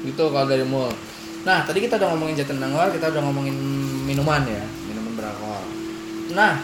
[0.01, 0.91] gitu kalau dari mall
[1.41, 3.55] nah tadi kita udah ngomongin Jatinangor kita udah ngomongin
[4.05, 5.65] minuman ya minuman beralkohol
[6.31, 6.59] nah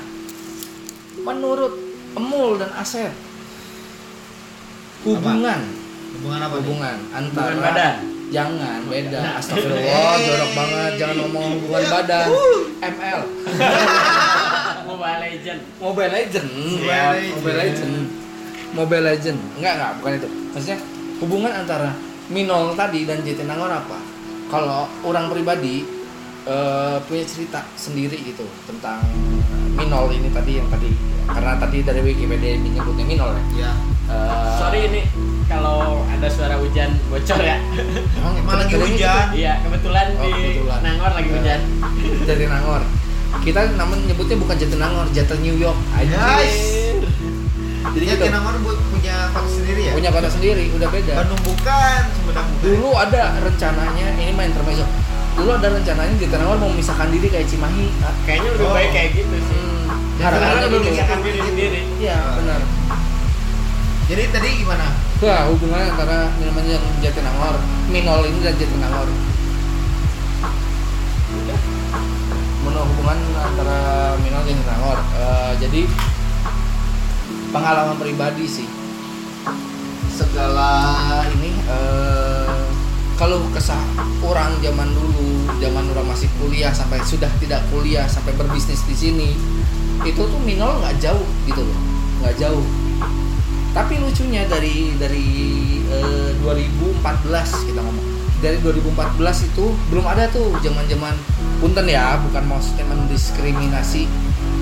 [1.17, 1.73] menurut
[2.13, 3.11] Emul dan Asep
[5.05, 5.61] hubungan
[6.15, 6.63] Hubungan apa nih?
[6.63, 7.95] hubungan antara Hubungan badan.
[8.27, 12.29] jangan beda astagfirullah jorok banget jangan ngomong hubungan badan
[12.81, 13.21] ML
[14.85, 15.61] Mobile Legend.
[15.81, 16.49] Mobile Legend,
[17.33, 17.95] Mobile Legend.
[18.75, 20.29] Mobile Legend, enggak enggak bukan itu.
[20.51, 20.79] Maksudnya
[21.19, 21.91] hubungan antara
[22.27, 23.99] Minol tadi dan Jatinangor apa?
[24.49, 25.85] Kalau orang pribadi
[26.45, 29.03] eh, punya cerita sendiri gitu tentang
[29.75, 30.91] Minol ini tadi yang tadi
[31.25, 33.43] karena tadi dari Wikipedia menyebutnya Minol ya.
[33.67, 33.73] Ya.
[34.05, 35.03] Eh, Sorry ini
[35.45, 37.57] kalau ada suara hujan bocor ya.
[38.15, 39.27] emang Emang lagi hujan.
[39.31, 40.79] Iya, kebetulan Oh, di kebetulan.
[40.81, 41.35] Nangor lagi Ya.
[41.35, 41.61] hujan.
[41.95, 42.17] gitu.
[42.25, 42.83] Jatinangor.
[43.37, 45.79] Kita namun nyebutnya bukan Jatinangor, Jateng New York.
[45.93, 46.15] Anjir.
[46.15, 46.57] Guys.
[47.85, 48.23] Jadi Jadi gitu.
[48.23, 49.93] Jatinangor buat punya kota sendiri ya?
[49.93, 51.13] Punya kota sendiri, udah beda.
[51.15, 52.65] Bandung bukan, Sumedang bukan.
[52.65, 54.87] dulu ada rencananya ini main intermezzo
[55.35, 57.91] dulu ada rencananya Jatinangor mau memisahkan diri kayak Cimahi.
[58.25, 58.73] Kayaknya lebih Oh.
[58.73, 59.59] baik kayak gitu sih.
[59.59, 61.81] hmm, Jatinangor lebih memisahkan diri sendiri.
[61.99, 62.61] iya benar
[64.05, 64.87] Jadi tadi gimana?
[65.25, 67.57] Wah, hubungannya antara minuman yang Jatinangor.
[67.89, 69.09] Minol ini dan Jatinangor.
[72.61, 73.79] Menurut hubungan antara
[74.21, 74.99] Minol dan Jatinangor.
[75.01, 75.81] Eh, jadi
[77.57, 78.69] pengalaman pribadi sih.
[80.13, 82.69] Segala ini eh,
[83.17, 83.81] kalau kesah
[84.21, 89.33] orang zaman dulu zaman orang masih kuliah sampai sudah tidak kuliah sampai berbisnis di sini
[90.05, 91.81] itu tuh Minol nggak jauh gitu loh.
[92.21, 92.84] Nggak jauh
[93.75, 95.27] tapi lucunya dari dari
[95.91, 98.07] eh, 2014 kita ngomong.
[98.39, 101.15] Dari 2014 itu belum ada tuh zaman zaman
[101.59, 104.07] punten ya bukan maksudnya mendiskriminasi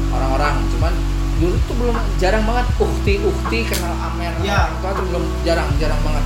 [0.08, 0.64] orang-orang.
[0.72, 0.92] Cuman
[1.36, 4.70] dulu tuh belum jarang banget ukti ukti kenal amer Ya.
[4.72, 6.24] itu tuh belum jarang jarang banget.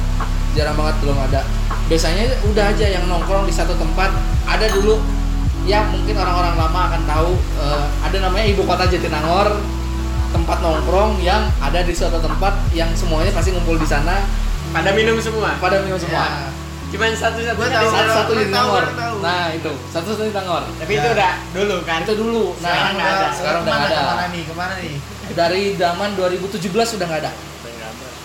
[0.55, 1.41] Jarang banget belum ada.
[1.91, 4.15] Biasanya udah aja yang nongkrong di satu tempat
[4.47, 5.03] ada dulu.
[5.67, 9.59] Ya mungkin orang-orang lama akan tahu eh, ada namanya ibu kota Jatinangor
[10.37, 14.21] tempat nongkrong yang ada di suatu tempat yang semuanya pasti ngumpul di sana
[14.69, 15.57] Pada minum semua.
[15.57, 16.53] pada minum semua
[16.87, 16.93] Ya.
[16.93, 17.83] Cuman Gua satu-satunya tahu.
[17.83, 17.99] di sana.
[18.07, 19.17] satu-satu di Tahu, Nangor tahu, tahu.
[19.19, 20.99] nah itu satu-satu di Nangor Tapi Ya.
[20.99, 21.99] itu udah dulu kan.
[22.01, 23.29] itu dulu nah Sekarang nggak ada.
[23.33, 24.43] sekarang udah nggak ada Ke mana nih?
[24.45, 24.95] Ke mana nih?
[25.29, 27.33] dari zaman 2017 sudah nggak ada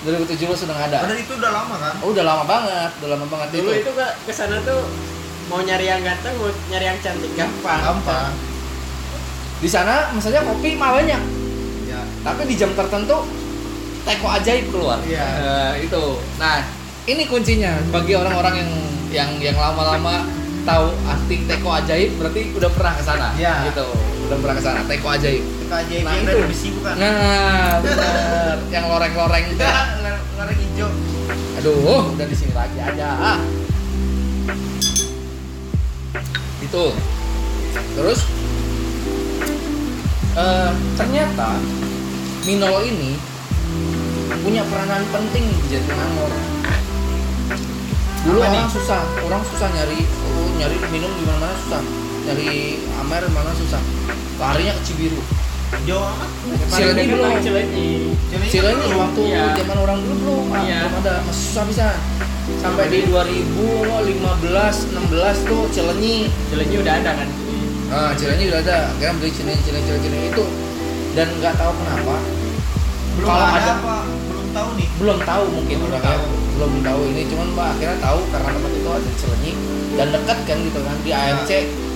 [0.02, 1.94] 2017 sudah nggak ada Padahal itu udah lama kan?
[1.98, 4.82] oh, udah lama banget udah lama banget Dulu itu itu ke ke sana tuh
[5.48, 7.80] mau nyari yang ganteng, mau nyari yang cantik gampang.
[7.82, 8.30] Gampang.
[9.58, 11.41] di sana misalnya kopi mah banyak Ya.
[12.22, 13.26] Tapi di jam tertentu
[14.02, 15.22] teko ajaib keluar Iya.
[15.22, 16.04] Eh, itu
[16.36, 16.62] nah
[17.04, 18.72] ini kuncinya bagi orang-orang yang
[19.12, 20.26] yang yang lama-lama
[20.62, 23.54] tahu arti teko ajaib berarti udah pernah ke sana Iya.
[23.68, 23.86] gitu
[24.26, 26.26] udah pernah ke sana teko ajaib Kita aja Nah, itu.
[26.28, 26.94] dari besi bukan?
[26.96, 29.72] nah benar yang loreng-loreng teh.
[30.36, 30.90] Loreng hijau.
[31.58, 33.40] aduh udah di sini lagi aja ah.
[36.62, 36.86] itu
[37.92, 38.20] terus
[40.34, 41.50] eh, ternyata
[42.42, 43.12] Minol ini
[44.42, 46.32] punya peranan penting di Jatinangor
[48.22, 48.74] dulu Apa orang nih?
[48.74, 51.82] susah orang susah nyari oh, nyari minum di mana susah
[52.26, 52.50] nyari
[53.02, 53.82] amer mana susah
[54.38, 55.22] larinya ke Cibiru
[55.88, 56.28] Jauh amat.
[56.68, 57.32] Cilenyi belum.
[57.40, 58.92] Cilenyi.
[58.92, 59.56] Waktu Iya.
[59.56, 60.80] zaman orang dulu belum, ah, Iya.
[60.84, 61.88] belum ada, masih susah bisa.
[62.60, 66.28] Sampai di 2015, 16 tuh Cilenyi.
[66.52, 67.30] Cilenyi udah ada kan.
[67.88, 68.92] Nah, Cilenyi udah ada.
[68.92, 70.44] Akhirnya beli Cilenyi, Cilenyi, Cilenyi itu.
[71.12, 72.16] Dan nggak tahu kenapa,
[73.12, 73.96] Belum Kalau ada, ada- apa?
[74.26, 74.88] Belum tahu nih.
[74.96, 76.26] belum tahu mungkin Belum orangnya tahu.
[76.52, 79.52] belum tahu ini cuman mbak akhirnya tahu karena tempat itu ada Cilenyi
[79.92, 81.52] dan dekat kan gitu kan di AMC.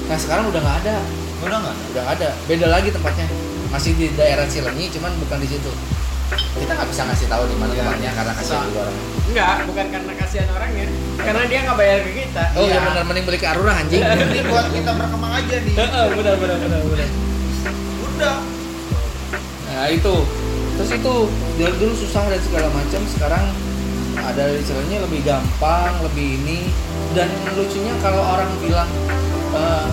[0.06, 0.96] Nah sekarang udah nggak ada,
[1.40, 1.86] Udah nggak ada.
[1.86, 2.30] udah nggak ada.
[2.46, 3.28] Beda lagi tempatnya.
[3.68, 5.72] Masih di daerah Cilenyi, cuman bukan di situ.
[6.54, 7.80] Kita nggak bisa ngasih tahu di mana Iya.
[7.82, 8.98] tempatnya karena kasihan juga orang.
[9.26, 10.88] Enggak, bukan karena kasihan orangnya.
[11.18, 12.44] Karena dia nggak bayar ke kita.
[12.52, 12.74] Oh Iya.
[12.74, 14.02] ya benar mending beli ke Arura anjing.
[14.02, 15.76] Ini buat kita berkembang aja nih.
[15.82, 17.10] Heeh, benar benar benar benar.
[18.06, 18.36] Udah.
[19.76, 20.16] Nah itu
[20.76, 21.14] terus itu
[21.56, 23.46] dari dulu susah dan segala macam sekarang
[24.18, 26.68] ada Cilenyi lebih gampang lebih ini
[27.12, 28.88] dan lucunya kalau orang bilang
[29.52, 29.88] eh,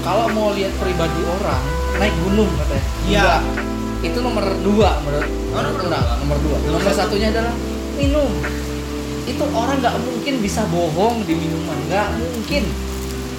[0.00, 1.62] kalau mau lihat pribadi orang
[1.96, 3.36] naik gunung katanya Iya.
[4.00, 6.00] Itu nomor dua menurut Oh, nomor dua.
[6.20, 7.16] nomor dua Nomor nomor satu.
[7.16, 7.52] satunya adalah
[7.96, 8.28] minum
[9.26, 12.64] itu orang nggak mungkin bisa bohong di minuman nggak mungkin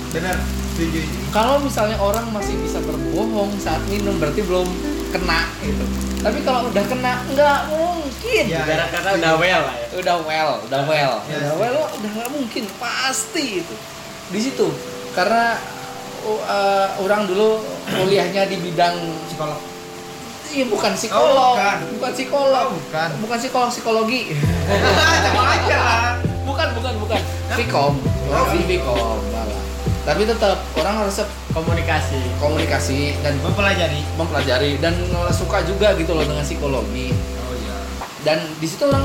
[0.10, 0.38] Benar.
[1.30, 4.66] Kalau misalnya orang masih bisa berbohong saat minum berarti belum
[5.10, 5.86] kena gitu.
[6.22, 8.44] Tapi kalau udah kena nggak mungkin.
[8.50, 9.88] Ya, Ibarat kata udah well lah ya.
[10.02, 11.14] udah well udah well.
[11.30, 12.64] Ya, udah well lo udah nggak mungkin.
[12.82, 13.76] Pasti itu.
[14.34, 14.68] Di situ.
[15.16, 15.58] Karena
[16.28, 18.96] uh, uh, orang dulu kuliahnya di bidang
[19.30, 19.60] psikolog.
[20.48, 21.54] Iya bukan psikolog.
[21.54, 21.78] Oh, bukan.
[22.00, 22.68] bukan psikolog.
[22.72, 23.10] Oh, bukan.
[23.24, 24.22] bukan psikolog psikologi.
[25.26, 25.80] Sama aja.
[26.48, 27.22] Bukan bukan bukan.
[27.48, 27.96] Vkom
[28.28, 29.37] oh, Vkom
[30.08, 31.20] tapi tetap orang harus
[31.52, 32.40] Komunikasi.
[32.40, 34.00] komunikasi dan mempelajari.
[34.16, 34.96] mempelajari dan
[35.36, 37.12] suka juga gitu loh dengan psikologi.
[37.12, 37.76] Oh iya.
[38.24, 39.04] Dan di situ orang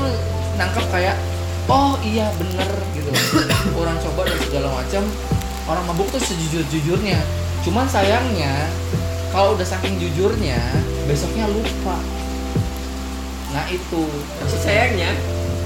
[0.55, 1.19] nangkep kayak
[1.67, 3.11] oh iya bener gitu
[3.83, 5.03] orang coba dan segala macam
[5.67, 7.19] orang mabuk tuh sejujur jujurnya
[7.63, 8.67] cuman sayangnya
[9.33, 10.61] kalau udah saking jujurnya
[11.03, 11.99] besoknya lupa.
[13.51, 14.07] Nah itu.
[14.39, 15.11] Maksud sayangnya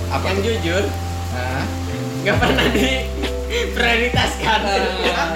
[0.08, 0.84] apa yang jujur
[1.36, 1.64] nah,
[2.24, 2.88] nggak pernah di
[3.74, 4.60] prioritaskan.
[4.64, 5.30] nah,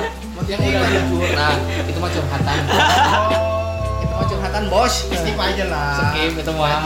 [0.49, 1.53] yang udah jujur nah
[1.86, 2.57] itu mah curhatan.
[2.67, 4.03] Oh.
[4.03, 4.93] Itu mah curhatan bos.
[5.07, 5.95] Skip aja lah.
[6.12, 6.81] Skip itu mah.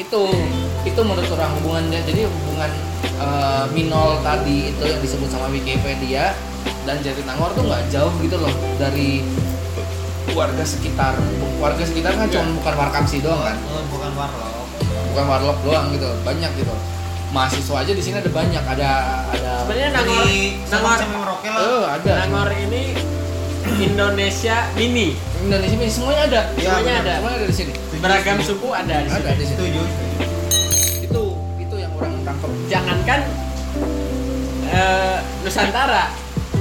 [0.00, 0.20] Itu
[0.84, 2.00] itu menurut orang hubungannya.
[2.04, 2.70] Jadi hubungan
[3.02, 6.34] eh, minol tadi itu yang disebut sama Wikipedia
[6.84, 9.24] dan Jatinangor tuh nggak jauh gitu loh dari
[10.36, 11.16] warga sekitar.
[11.58, 13.56] Warga sekitar kan cuma bukan Warkamsi doang kan?
[13.68, 14.52] Oh, bukan warlock.
[15.10, 16.74] Bukan warlock doang gitu banyak gitu
[17.30, 18.90] mahasiswa aja di sini ada banyak ada
[19.28, 22.82] ada Sebenarnya Nangor, Di Nangor, sama Merauke lah eh ada Nangor ini
[23.78, 25.14] Indonesia mini.
[25.38, 27.00] Indonesia ini semuanya ada Iya, Semuanya benar.
[27.00, 27.14] ada.
[27.16, 29.30] semuanya ada di sini Beragam suku ada di ada sini.
[29.30, 29.82] di sini setuju
[31.00, 31.22] itu
[31.58, 33.20] itu yang orang tangkap Jangankan
[34.68, 36.04] eh, Nusantara,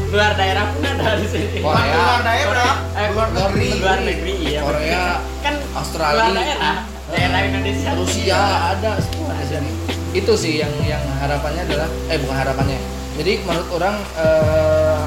[0.10, 1.60] luar daerah pun ada di sini.
[1.60, 1.78] Korea.
[1.78, 4.62] Bukan luar daerah Eh, luar negeri luar negeri iya.
[4.62, 5.04] Korea,
[5.40, 6.76] kan Australia, luar daerah,
[7.08, 7.90] daerah Indonesia.
[7.94, 8.40] Rusia
[8.74, 9.72] ada semua di sini.
[10.10, 12.80] Itu sih yang yang harapannya adalah eh bukan harapannya.
[13.16, 15.00] Jadi menurut orang eh,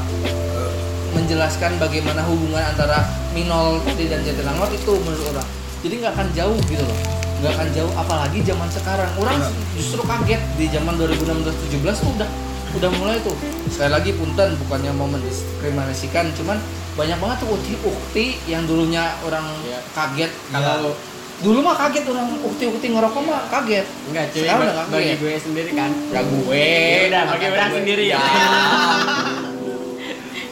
[1.13, 5.49] menjelaskan bagaimana hubungan antara Minol tadi dan Jatinangor itu menurut orang.
[5.83, 6.99] Jadi nggak akan jauh gitu loh.
[7.43, 9.11] Nggak akan jauh apalagi zaman sekarang.
[9.19, 9.51] Orang Iya.
[9.75, 12.29] justru kaget di zaman 2016-17 tuh udah
[12.73, 13.35] udah mulai tuh.
[13.69, 16.57] Sekali lagi punten bukannya mau mendiskriminasikan cuman
[16.93, 19.81] banyak banget tuh ukti-ukti yang dulunya orang Iya.
[19.93, 20.61] kaget Iya.
[20.61, 20.93] kalau
[21.41, 25.17] dulu mah kaget orang ukti-ukti ngerokok mah kaget Enggak cuy, Sekarang udah bagi ya?
[25.17, 25.91] gue sendiri kan.
[26.07, 27.79] ya gue Ya udah, bagi orang gue.
[27.79, 28.19] sendiri ya.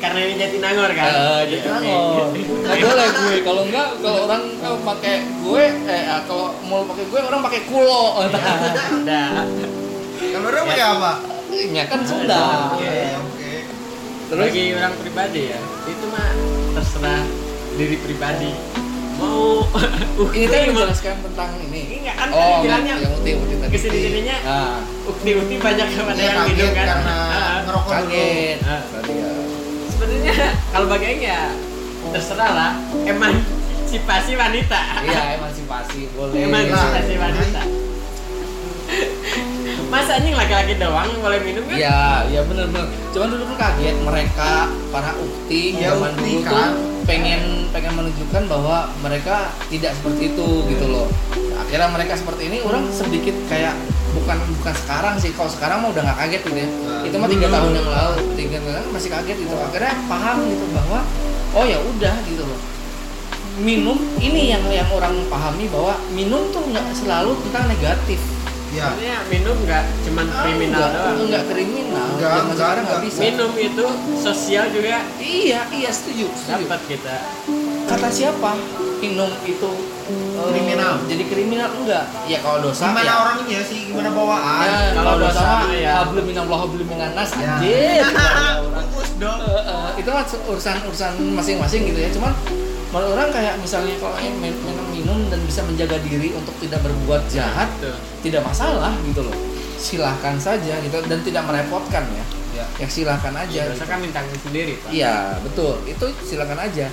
[0.00, 1.12] Karena ini Jatinangor kan.
[1.12, 1.92] Eh, jadi Oke.
[2.64, 7.04] nggak boleh gue kalau enggak kalau orang eh, pakai gue eh ah, kalau mau pakai
[7.04, 9.28] gue orang pakai kulo Udah.
[10.16, 11.12] kalau orang pakai apa
[11.50, 13.50] ya kan sudah oke oke
[14.30, 16.30] terus bagi orang pribadi ya, itu mah
[16.72, 17.26] terserah
[17.72, 18.50] diri pribadi.
[19.20, 19.68] Mau
[20.32, 23.78] ini kan menjelaskan tentang ini Ini nggak kan oh bilangnya yang ukti ukti tadi ke
[23.78, 26.86] sini-sininya nah, ukti-ukti banyak kepada Iya, yang minum kaget kan.
[26.88, 28.80] karena Ah, ngerokok dulu kaget Ah.
[28.82, 29.30] Berarti ya.
[29.86, 30.34] Sebenarnya
[30.72, 31.40] kalau bagi ya
[32.10, 32.72] terserah lah.
[33.02, 34.80] Emansipasi wanita.
[35.04, 37.62] iya emansipasi boleh Emansipasi wanita.
[39.90, 41.74] Masa anjing laki-laki doang yang boleh minum kan?
[41.74, 42.00] Iya,
[42.30, 42.86] iya bener bener.
[43.10, 46.52] Cuman dulu tuh kaget mereka para ukti Iya, zaman dulu kan.
[46.54, 46.68] tuh
[47.10, 51.10] pengen pengen menunjukkan bahwa mereka tidak seperti itu gitu loh.
[51.58, 53.74] Akhirnya mereka seperti ini, orang sedikit kayak
[54.14, 55.34] bukan bukan sekarang sih.
[55.34, 56.68] Kalau sekarang mah udah nggak kaget gitu ya.
[56.70, 59.54] Nah, itu mah tiga tahun yang lalu, tiga tahun yang lalu masih kaget gitu.
[59.58, 60.98] Akhirnya paham gitu bahwa
[61.58, 62.60] oh ya udah gitu loh.
[63.58, 68.22] Minum ini yang yang orang pahami bahwa minum tuh nggak selalu tentang negatif.
[68.70, 71.18] Ya Sebenarnya minum nggak cuman kriminal enggak, doang.
[71.20, 72.06] enggak kriminal.
[72.08, 73.08] Enggak, Zaman enggak, sekarang nggak enggak.
[73.08, 73.20] bisa.
[73.20, 76.64] Minum itu sosial juga Iya, iya setuju, setuju.
[76.64, 77.16] dapat kita.
[77.84, 78.50] Kata siapa?
[79.00, 79.70] Minum itu
[80.06, 80.94] eh, Kriminal.
[81.04, 82.04] Jadi kriminal enggak?
[82.24, 83.14] Ya kalau dosa gimana ya.
[83.18, 85.92] orangnya sih gimana bawaan Ya, Kalau kalau dosa dosa ya.
[85.98, 87.56] hablum minallah hablum minan nas Ya.
[87.56, 88.04] anjir.
[89.20, 92.10] dong Eh, eh, itu mah urusan urusan masing-masing gitu ya.
[92.10, 92.32] Cuman
[92.90, 97.22] menurut orang kayak misalnya kalau min- minum minum dan bisa menjaga diri untuk tidak berbuat
[97.30, 97.94] jahat, Tuh.
[98.26, 99.36] tidak masalah gitu loh.
[99.80, 102.24] Silahkan saja gitu dan tidak merepotkan ya.
[102.60, 103.70] ya Ya silahkan aja.
[103.70, 104.90] Dosa kan minta sendiri, Pak.
[104.90, 106.90] Iya betul itu silakan aja.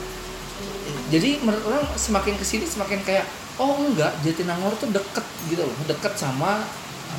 [1.08, 3.26] Jadi menurut orang semakin ke sini semakin kayak
[3.58, 6.62] oh enggak Jatinangor tuh deket gitu loh deket sama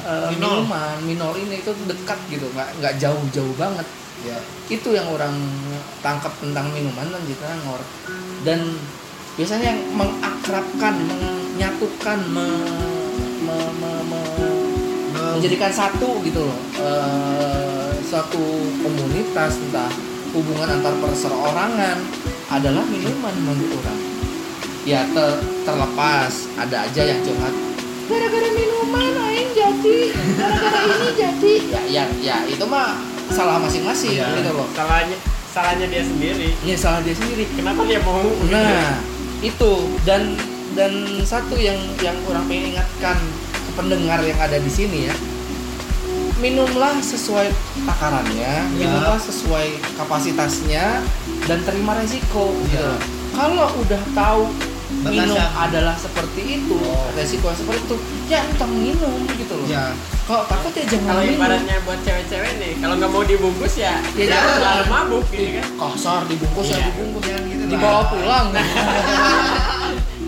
[0.06, 0.62] uh, Minol.
[0.64, 3.86] minuman minol ini itu dekat gitu nggak nggak jauh-jauh banget
[4.26, 5.34] ya itu yang orang
[6.02, 7.80] tangkap tentang minuman dan Jatinangor
[8.42, 8.60] dan
[9.38, 13.06] biasanya yang mengakrabkan menyatukan me-
[13.46, 14.56] me- me- me-
[15.38, 16.58] menjadikan satu gitu loh.
[16.82, 18.42] Eh, suatu
[18.82, 19.90] komunitas entah
[20.34, 21.98] hubungan antar perseorangan
[22.50, 24.00] adalah minuman menurut orang.
[24.82, 27.54] Ya ter- terlepas ada aja yang curhat
[28.08, 29.98] gara-gara minuman aing jadi.
[30.34, 31.52] Gara-gara ini jadi.
[31.68, 32.96] Ya ya ya itu mah
[33.30, 34.26] salah masing-masing Iya.
[34.34, 35.16] gitu loh Salahnya
[35.48, 36.48] salahnya dia sendiri.
[36.60, 38.48] ya salah dia sendiri Kenapa dia mau minum?
[38.48, 39.00] Nah,
[39.38, 39.72] itu
[40.02, 40.34] dan
[40.72, 43.16] dan satu yang yang kurang pengen ingatkan
[43.54, 45.14] ke pendengar yang ada di sini ya
[46.38, 47.50] minumlah sesuai
[47.82, 49.68] takarannya minumlah sesuai
[49.98, 51.02] kapasitasnya
[51.44, 52.86] dan terima resiko gitu Ya.
[52.88, 53.00] loh.
[53.34, 54.42] kalau udah tahu
[55.10, 57.08] minum adalah seperti itu Oh.
[57.12, 57.96] resiko seperti itu
[58.26, 59.92] ya entah minum gitu loh ya
[60.24, 63.96] kalau takut ya jangan Kalau minum ibaratnya buat cewek-cewek nih, kalau nggak mau dibungkus ya,
[64.12, 64.56] Ya, ya jangan.
[64.58, 65.66] jangan mabuk gitu kan.
[65.74, 66.86] kasar dibungkus ya Iya.
[66.86, 67.70] dibungkus Jangan gitu lah.
[67.70, 68.46] dibawa pulang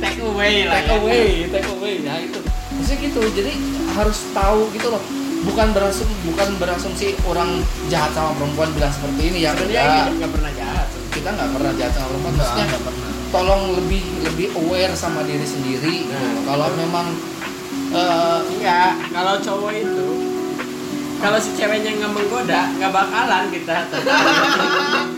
[0.00, 0.74] Take away lah.
[0.74, 0.96] take ya.
[0.96, 2.40] away take away nah itu
[2.72, 3.52] maksudnya gitu jadi
[3.92, 5.02] harus tahu gitu loh
[5.42, 10.52] bukan berasum bukan berasumsi orang jahat sama perempuan bilang seperti ini ya Sebenarnya nggak pernah
[10.52, 10.86] jahat.
[11.10, 13.09] kita nggak pernah jahat sama perempuan Enggak, maksudnya enggak pernah.
[13.30, 16.42] Tolong lebih lebih aware sama diri sendiri Nah.
[16.44, 17.06] kalau memang
[17.90, 20.06] eh, Enggak, kalau cowok itu
[21.16, 23.76] kalau si ceweknya nggak menggoda, nggak bakalan kita.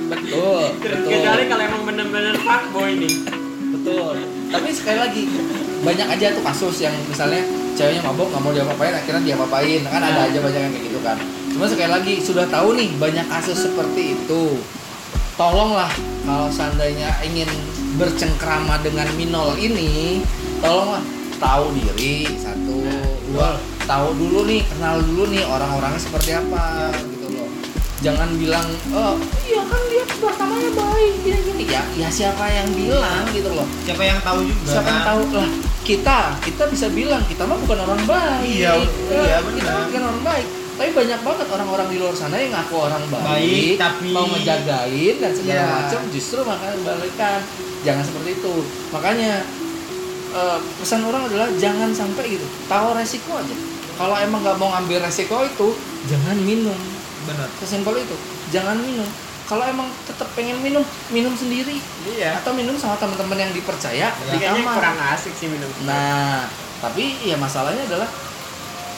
[0.09, 3.15] betul betul Kecuali kalau emang bener-bener fuckboy nih.
[3.73, 4.15] betul
[4.49, 5.23] tapi sekali lagi
[5.81, 7.41] banyak aja tuh kasus yang misalnya
[7.73, 10.29] ceweknya mabok nggak mau diapa-apain akhirnya diapa-apain kan ada Nah.
[10.29, 11.17] aja banyak yang kayak gitu kan
[11.49, 14.43] cuma sekali lagi sudah tahu nih banyak kasus seperti itu
[15.35, 15.89] tolonglah
[16.23, 17.49] kalau seandainya ingin
[17.95, 20.23] bercengkrama dengan minol ini
[20.59, 21.03] tolonglah
[21.37, 22.79] tahu diri satu.
[23.29, 27.49] Dua tahu dulu nih kenal dulu nih orang-orangnya seperti apa gitu loh.
[28.03, 29.15] Jangan bilang oh
[29.45, 31.63] iya kan dia pertamanya baik gini gini.
[31.67, 33.67] Ya ya siapa yang bilang gitu loh.
[33.85, 35.09] Siapa yang tahu juga siapa yang kan?
[35.11, 35.23] tahu?
[35.37, 35.51] Lah
[35.83, 38.47] kita kita bisa bilang kita mah bukan orang baik.
[38.47, 38.73] Iya,
[39.11, 39.73] iya, kita benar.
[39.75, 40.47] mah bukan orang baik.
[40.73, 45.15] Tapi banyak banget orang-orang di luar sana yang ngaku orang baik, Baik, tapi- mau ngejagain
[45.21, 45.69] dan segala Iya.
[45.79, 47.39] macam justru makanya balikan
[47.83, 48.55] jangan seperti itu.
[48.91, 49.33] Makanya
[50.33, 52.47] eh, pesan orang adalah jangan sampai gitu.
[52.67, 53.55] Tahu resiko aja.
[53.93, 55.69] Kalau emang nggak mau ngambil resiko itu
[56.09, 56.79] jangan minum.
[57.29, 57.49] Benar.
[57.61, 58.17] Sesimpel itu.
[58.51, 59.07] Jangan minum.
[59.43, 60.81] Kalau emang tetap pengen minum
[61.13, 61.77] minum sendiri.
[62.09, 62.41] Iya.
[62.41, 64.75] atau minum sama teman-teman yang dipercaya Tapi di kamar.
[64.81, 65.69] kurang asik sih minum.
[65.85, 66.49] Nah,
[66.81, 68.09] tapi ya masalahnya adalah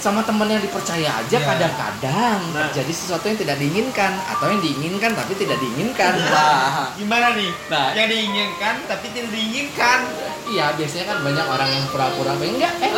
[0.04, 1.40] sama teman yang dipercaya aja Ya.
[1.40, 2.68] kadang-kadang Nah.
[2.68, 6.12] terjadi sesuatu yang tidak diinginkan atau yang diinginkan tapi tidak diinginkan.
[6.20, 7.48] Nah, gimana nih?
[7.66, 7.96] Nah.
[7.96, 10.04] yang diinginkan tapi tidak diinginkan.
[10.44, 12.92] Iya biasanya kan banyak orang yang pura-pura pengen enggak eh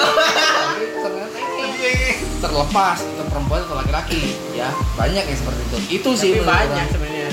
[0.98, 1.94] ternyata ini.
[2.36, 4.66] Terlepas itu perempuan atau laki-laki ya.
[4.98, 5.76] Banyak yang seperti itu.
[5.94, 7.30] Itu sih Tapi banyak sebenarnya.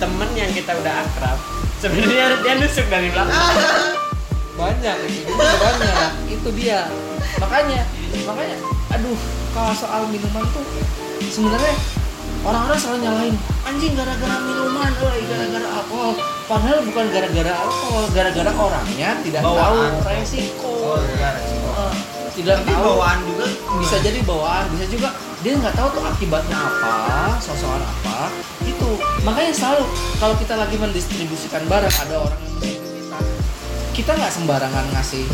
[0.00, 1.38] Temen yang kita udah akrab
[1.76, 3.52] sebenarnya dia nusuk dari belakang.
[4.52, 6.10] Banyak itu banyak.
[6.30, 6.88] Itu dia
[7.40, 7.80] makanya
[8.24, 8.56] makanya
[8.92, 9.18] aduh
[9.52, 10.64] kalau soal minuman tuh
[11.28, 11.74] sebenarnya
[12.42, 16.12] orang-orang selalu nyalahin anjing gara-gara minuman eh gara-gara alkohol.
[16.50, 19.62] Padahal bukan gara-gara alkohol gara-gara orangnya tidak Bawaan.
[19.62, 19.78] tahu
[20.10, 20.70] resiko.
[20.92, 21.70] Oh resiko.
[21.72, 21.94] Eh,
[22.32, 22.84] tidak tapi tahu.
[22.96, 25.08] bawaan juga bisa jadi bawaan bisa juga
[25.44, 26.94] dia nggak tahu tuh akibatnya apa
[27.44, 28.32] sosokan apa
[28.64, 28.88] itu
[29.20, 29.84] makanya selalu
[30.16, 33.18] kalau kita lagi mendistribusikan barang ada orang yang kita
[33.92, 35.28] kita nggak sembarangan ngasih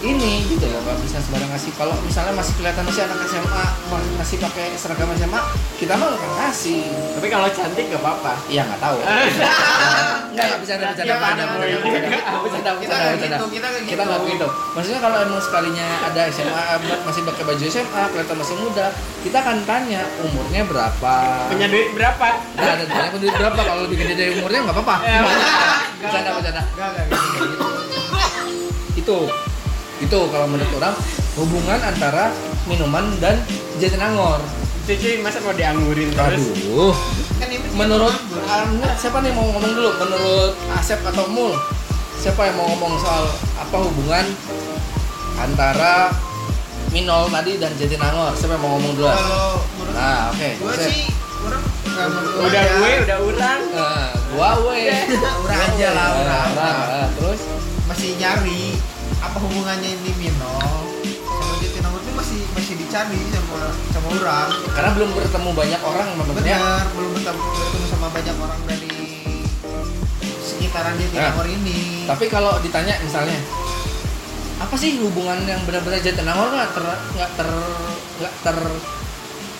[0.00, 4.12] ini gitu loh nggak bisa sembarangan ngasih kalau misalnya masih kelihatan masih anak SMA ma-
[4.16, 5.40] masih pakai seragam SMA
[5.74, 6.82] kita mah nggak ngasih.
[7.14, 8.32] Tapi kalau cantik gak apa-apa.
[8.46, 8.96] Iya nggak tahu.
[10.34, 12.70] Nggak nggak bisa ada bercanda Ya, ada bercanda.
[12.74, 16.62] kita nggak gitu kita nggak kita nggak begitu maksudnya kalau emang sekalinya ada SMA
[17.06, 18.86] masih pakai baju SMA kelihatan masih muda
[19.22, 21.14] kita akan tanya umurnya berapa?
[21.48, 22.26] Punya duit berapa?
[22.56, 23.60] Nah ada tanya duit berapa?
[23.62, 24.96] Kalau lebih gede dari umurnya nggak apa-apa.
[25.06, 25.20] Ya.
[26.02, 26.62] bercanda bercanda.
[26.66, 27.66] Gitu.
[28.96, 29.18] itu
[30.04, 30.94] itu kalau menurut orang
[31.34, 32.30] hubungan antara
[32.64, 33.40] minuman dan
[33.80, 34.38] jatinangor
[34.84, 36.44] cuci masa mau dianggurin terus?
[36.60, 36.92] Aduh.
[37.40, 38.12] Kan ini menurut
[38.44, 39.90] Anda, siapa nih mau ngomong dulu?
[39.96, 41.56] Menurut Asep atau Mul?
[42.20, 43.24] Siapa yang mau ngomong soal
[43.56, 44.24] apa hubungan
[45.40, 46.12] antara
[46.92, 50.48] Minol tadi dan Jatinangor siapa yang mau ngomong kalau menurut nah oke.
[50.62, 50.86] gue Asep.
[50.86, 51.02] sih
[51.42, 52.74] orang nggak menurut udah ya.
[52.78, 54.78] gue udah urang Nah, gua we
[55.18, 56.50] Urang aja lah, urang.
[56.54, 57.40] nah, nah, terus?
[57.90, 58.78] Masih nyari
[59.24, 60.84] apa hubungannya ini Minol
[61.24, 64.48] sama Jatinangor itu masih masih dicari sama sama orang.
[64.76, 68.90] Karena belum bertemu banyak orang maksudnya benar belum bertemu, bertemu sama banyak orang dari
[70.44, 72.04] sekitaran Jatinangor ini.
[72.04, 73.40] tapi kalau ditanya misalnya
[74.60, 76.84] apa sih hubungan yang benar-benar Jatinangor nggak ter
[77.16, 77.48] nggak ter
[78.20, 78.58] nggak ter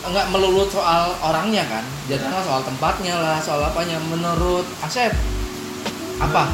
[0.05, 1.85] nggak melulu soal orangnya kan?
[2.05, 3.97] Jatinangor soal tempatnya lah soal apanya.
[4.13, 5.17] Menurut Asep
[6.21, 6.53] apa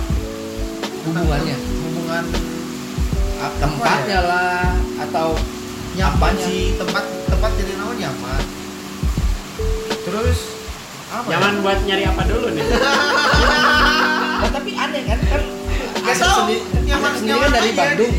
[1.04, 1.58] hubungannya?
[2.10, 2.49] hubungan
[3.40, 5.32] Tempatnya lah atau
[5.96, 6.44] nyaman Apanya?
[6.44, 6.76] sih?
[6.76, 8.42] Tempat tempat Jatinangor nyaman.
[10.00, 10.38] Terus
[11.08, 11.30] apa ya?
[11.34, 12.64] nyaman buat nyari apa dulu nih?
[12.68, 15.18] Nah, tapi aneh kan?
[15.20, 15.42] Kan
[16.00, 18.12] Gak sendiri, nyaman- sendiri kan nyaman dari Bandung.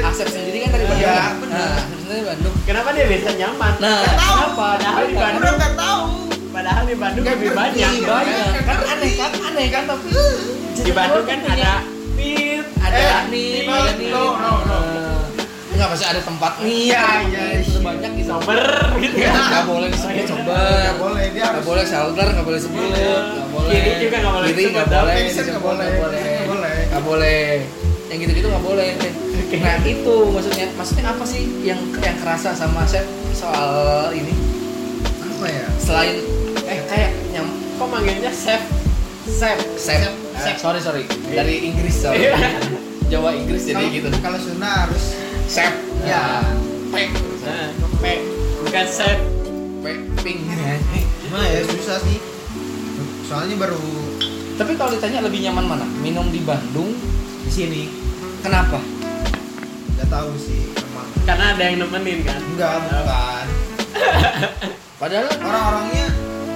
[0.00, 1.02] Asep sendiri kan dari Bandung.
[1.02, 1.56] Iya, benar.
[1.58, 2.54] nah Asep sendiri dari Bandung.
[2.64, 3.72] Kenapa dia bisa nyaman?
[3.78, 4.00] Nah.
[4.04, 4.48] Kenapa?
[4.54, 6.02] Padahal di Bandung- udah nggak tahu.
[6.48, 7.90] padahal di Bandung lebih banyak.
[7.98, 8.48] Nggak banyak.
[8.64, 9.30] kan aneh kan?
[9.46, 10.08] Aneh kan tapi
[10.78, 11.72] di Bandung kan ada
[12.88, 14.10] ada Eh, nih, no, nih.
[14.10, 14.78] no, no, no.
[15.68, 16.52] Enggak pasti ada tempat.
[16.58, 18.28] Iya, iya, Udah banyak gitu.
[18.28, 18.60] Sober
[18.98, 19.30] gitu ya.
[19.30, 20.58] Nggak boleh disebut coba.
[20.58, 23.72] Nggak boleh, dia Nggak harus- boleh shoulder, nggak boleh sebut, nggak boleh.
[23.72, 24.98] Kiri juga nggak boleh Kiri disebut, nggak dong.
[24.98, 25.14] boleh.
[25.14, 26.76] Vincent disebut, nggak boleh, nggak boleh.
[26.88, 27.46] nggak boleh.
[28.08, 28.88] Yang gitu-gitu nggak boleh.
[29.48, 33.70] Nah itu maksudnya, maksudnya apa sih yang yang kerasa sama Chef soal
[34.10, 34.34] ini?
[35.30, 35.64] Apa ya?
[35.78, 36.16] Selain
[36.64, 37.46] eh kayak yang
[37.78, 38.58] Kok manggilnya chef?
[39.30, 40.02] Chef, Chef.
[40.34, 40.50] Chef.
[40.50, 42.26] Eh, sorry sorry dari Inggris sorry.
[43.08, 44.08] Jawa Inggris jadi Kalau- gitu.
[44.20, 45.04] Kalau Sunda harus
[45.44, 45.72] Chef.
[46.02, 46.44] Ya.
[46.88, 47.08] Pek.
[47.40, 48.04] Nah, P
[48.60, 49.18] bukan chef.
[49.80, 50.40] Pek ping.
[51.24, 52.18] Gimana ya susah sih.
[53.24, 53.80] Soalnya baru
[54.54, 55.86] Tapi kalau ditanya lebih nyaman mana?
[55.98, 56.92] Minum di Bandung?
[57.38, 57.82] di sini
[58.38, 58.76] Kenapa?
[59.94, 61.08] nggak tahu sih emang.
[61.24, 62.36] Karena ada yang nemenin kan.
[62.44, 63.46] Enggak, bukan.
[65.00, 66.06] Padahal Orang-orangnya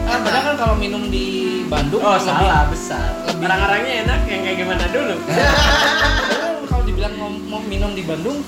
[0.03, 1.27] kan padahal kan kalau minum di
[1.65, 3.09] Bandung Oh lebih- salah besar.
[3.43, 5.15] Orang-orangnya enak yang kayak gimana dulu?
[6.65, 8.39] Kalau dibilang mau, mau minum di Bandung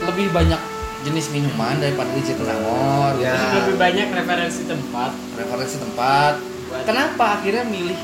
[0.00, 0.60] lebih banyak
[1.02, 3.12] jenis minuman daripada di Jatinangor.
[3.18, 3.34] Ya.
[3.34, 3.56] gitu.
[3.60, 5.10] Lebih banyak referensi tempat.
[5.34, 6.32] Referensi tempat.
[6.38, 7.98] Buat- Kenapa akhirnya milih?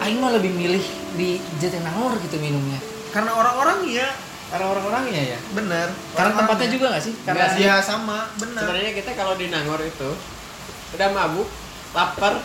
[0.00, 0.82] Aing mah lebih milih
[1.14, 2.80] di Jatinangor gitu minumnya.
[3.12, 4.08] karena orang-orangnya
[4.48, 5.38] Karena orang-orangnya ya.
[5.52, 5.92] bener.
[6.10, 6.72] Karena tempatnya Orang-orangnya.
[6.72, 7.14] juga nggak sih?
[7.22, 8.62] Karena Nggak Iya sama, bener.
[8.62, 10.10] Sebenarnya kita kalau di Nangor itu
[10.92, 11.48] udah mabuk,
[11.92, 12.40] lapar,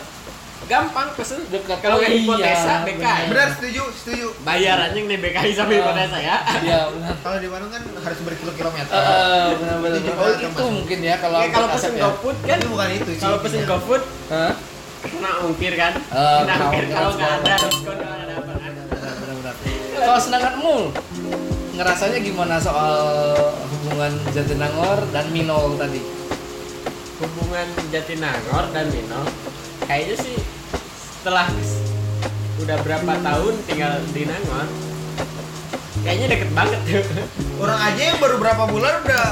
[0.68, 1.40] gampang pesen.
[1.48, 1.80] Dekat.
[1.80, 3.22] Kalau Oh, yang hipotesa iya, BKI.
[3.26, 4.26] Bener, setuju, setuju.
[4.44, 6.36] Bayar anjing nih BKI sama hipotesa ya.
[6.60, 7.14] Iya benar.
[7.18, 8.92] Kalau di Bandung kan harus berkilo-kilometer.
[9.56, 9.96] Benar-benar.
[9.96, 12.00] Itu juga Oh itu mungkin ya kalau Ya, kalau pesen ya.
[12.04, 13.16] GoFood kan, bukan itu sih.
[13.18, 13.72] kalau pesen intinya.
[13.74, 14.02] GoFood
[14.98, 15.92] kena ongkir kan.
[15.94, 18.72] Eh, Kena ongkir kalau nggak ada diskon nggak ada apa kan.
[19.98, 20.78] Kalau
[21.74, 22.98] ngerasanya gimana soal
[23.70, 26.02] hubungan Jatinangor dan Minol tadi?
[27.18, 29.22] Hubungan Jatinangor dan Mino
[29.80, 30.36] kayaknya sih
[31.28, 31.52] setelah
[32.64, 34.64] udah berapa tahun tinggal di Nangor
[36.00, 37.04] kayaknya deket banget tuh.
[37.68, 39.26] Orang aja yang baru berapa bulan udah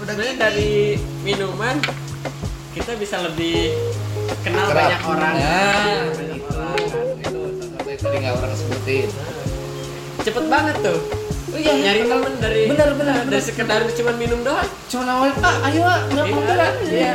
[0.00, 0.40] udah gini.
[0.40, 1.76] dari minuman
[2.72, 3.68] kita bisa lebih
[4.40, 4.80] kenal Kerap.
[4.80, 5.34] banyak orang.
[5.36, 6.76] Nah, banyak itu, orang.
[7.20, 7.40] itu
[8.00, 9.08] tadi nggak orang sebutin.
[10.24, 10.98] Cepet banget tuh.
[11.52, 13.42] Oh iya, Nyari temen dari Bener, bener, dari bener.
[13.44, 14.64] sekedar cuma minum doang.
[14.88, 16.72] Cuma nawarin, ah ayo ah, nggak Iya, mampir ah.
[16.88, 17.12] iya.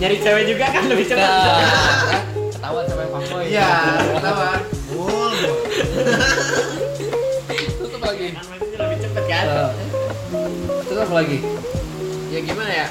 [0.00, 1.28] Nyari cewek juga kan lebih cepet.
[1.28, 2.24] Nah,
[2.72, 3.44] ketahuan sama yang fuckboy.
[3.44, 3.70] Iya,
[4.16, 4.50] ketawa.
[4.88, 5.52] Bul, bul.
[7.76, 8.28] Tutup lagi.
[8.32, 9.44] Kan lebih cepet kan.
[9.44, 9.70] Eh,
[10.88, 11.38] Tutup lagi.
[12.32, 12.86] Ya gimana ya?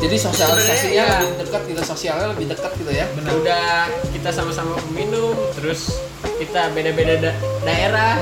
[0.00, 1.18] Jadi sosialisasinya iya.
[1.20, 3.04] lebih dekat gitu, sosialnya lebih dekat gitu ya.
[3.12, 3.30] Bener.
[3.36, 6.00] Udah kita sama-sama minum, terus
[6.38, 8.14] kita beda-beda da- daerah.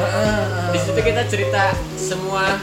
[0.73, 2.59] Di situ kita cerita semua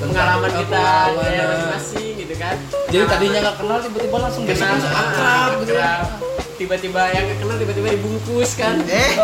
[0.00, 2.56] pengalaman kita daerah masing-masing gitu kan.
[2.88, 5.82] Jadi tadinya nggak kenal tiba-tiba langsung kenal langsung akrab gitu ya.
[5.82, 6.31] akrab.
[6.62, 8.78] Tiba-tiba yang kenal tiba-tiba dibungkus kan.
[8.86, 9.18] Eh,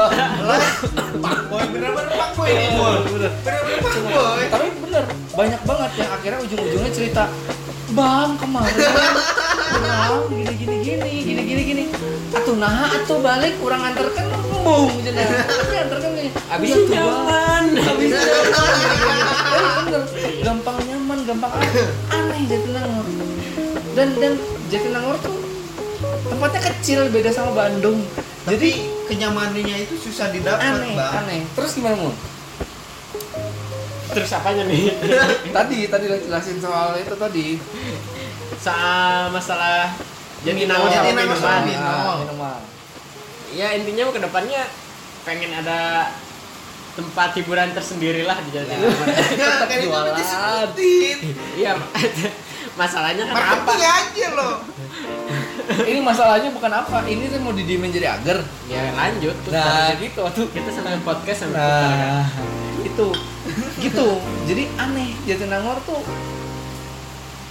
[1.22, 2.50] Pak Boy bener-bener Pak Boy?
[2.50, 2.96] Ini, Bul.
[3.14, 4.42] Bener-bener Pak Boy.
[4.50, 5.04] Tapi bener
[5.38, 7.24] banyak banget yang akhirnya ujung-ujungnya cerita
[7.94, 8.74] Bang kemarin
[9.80, 11.84] Bang gini gini gini gini gini gini.
[12.34, 14.92] Atuh nah atuh balik kurang antarkan embung.
[14.98, 17.64] Tapi antarkan gini abis "Iya itu tuh, Bang." nyaman.
[17.80, 18.28] Abis itu
[19.86, 20.02] bener.
[20.42, 21.52] Gampang nyaman gampang.
[21.54, 23.06] Aneh aneh Jatinangor
[23.96, 24.32] dan dan
[24.68, 25.47] Jatinangor tuh
[26.24, 28.02] tempatnya kecil beda sama Bandung
[28.42, 28.70] Jadi
[29.04, 31.12] kenyamanannya itu susah didapat, aneh Bang.
[31.22, 32.10] aneh terus gimana mu
[34.08, 34.88] terus apanya nih
[35.56, 37.60] tadi tadi jelasin soal itu tadi
[38.56, 39.92] soal masalah
[40.40, 41.76] jadi nama sama minuman minuman.
[41.76, 42.60] Ah, minuman
[43.52, 44.62] ya intinya ke depannya
[45.22, 46.08] pengen ada
[46.96, 48.64] tempat hiburan tersendiri lah di Ya,
[49.62, 50.14] kan itu udah jualan.
[50.18, 51.16] disebutin.
[51.54, 51.78] iya
[52.80, 54.56] masalahnya kan apa aja loh.
[55.90, 58.42] ini masalahnya bukan apa ini tuh mau didiemin jadi agar.
[58.66, 59.92] Ya lanjut tuh nah.
[59.94, 61.98] Jadi, gitu tuh kita sambil podcast sambil putar kan?
[61.98, 62.26] Nah
[62.84, 63.08] itu
[63.82, 64.08] gitu.
[64.46, 66.02] Jadi aneh Jatinangor tuh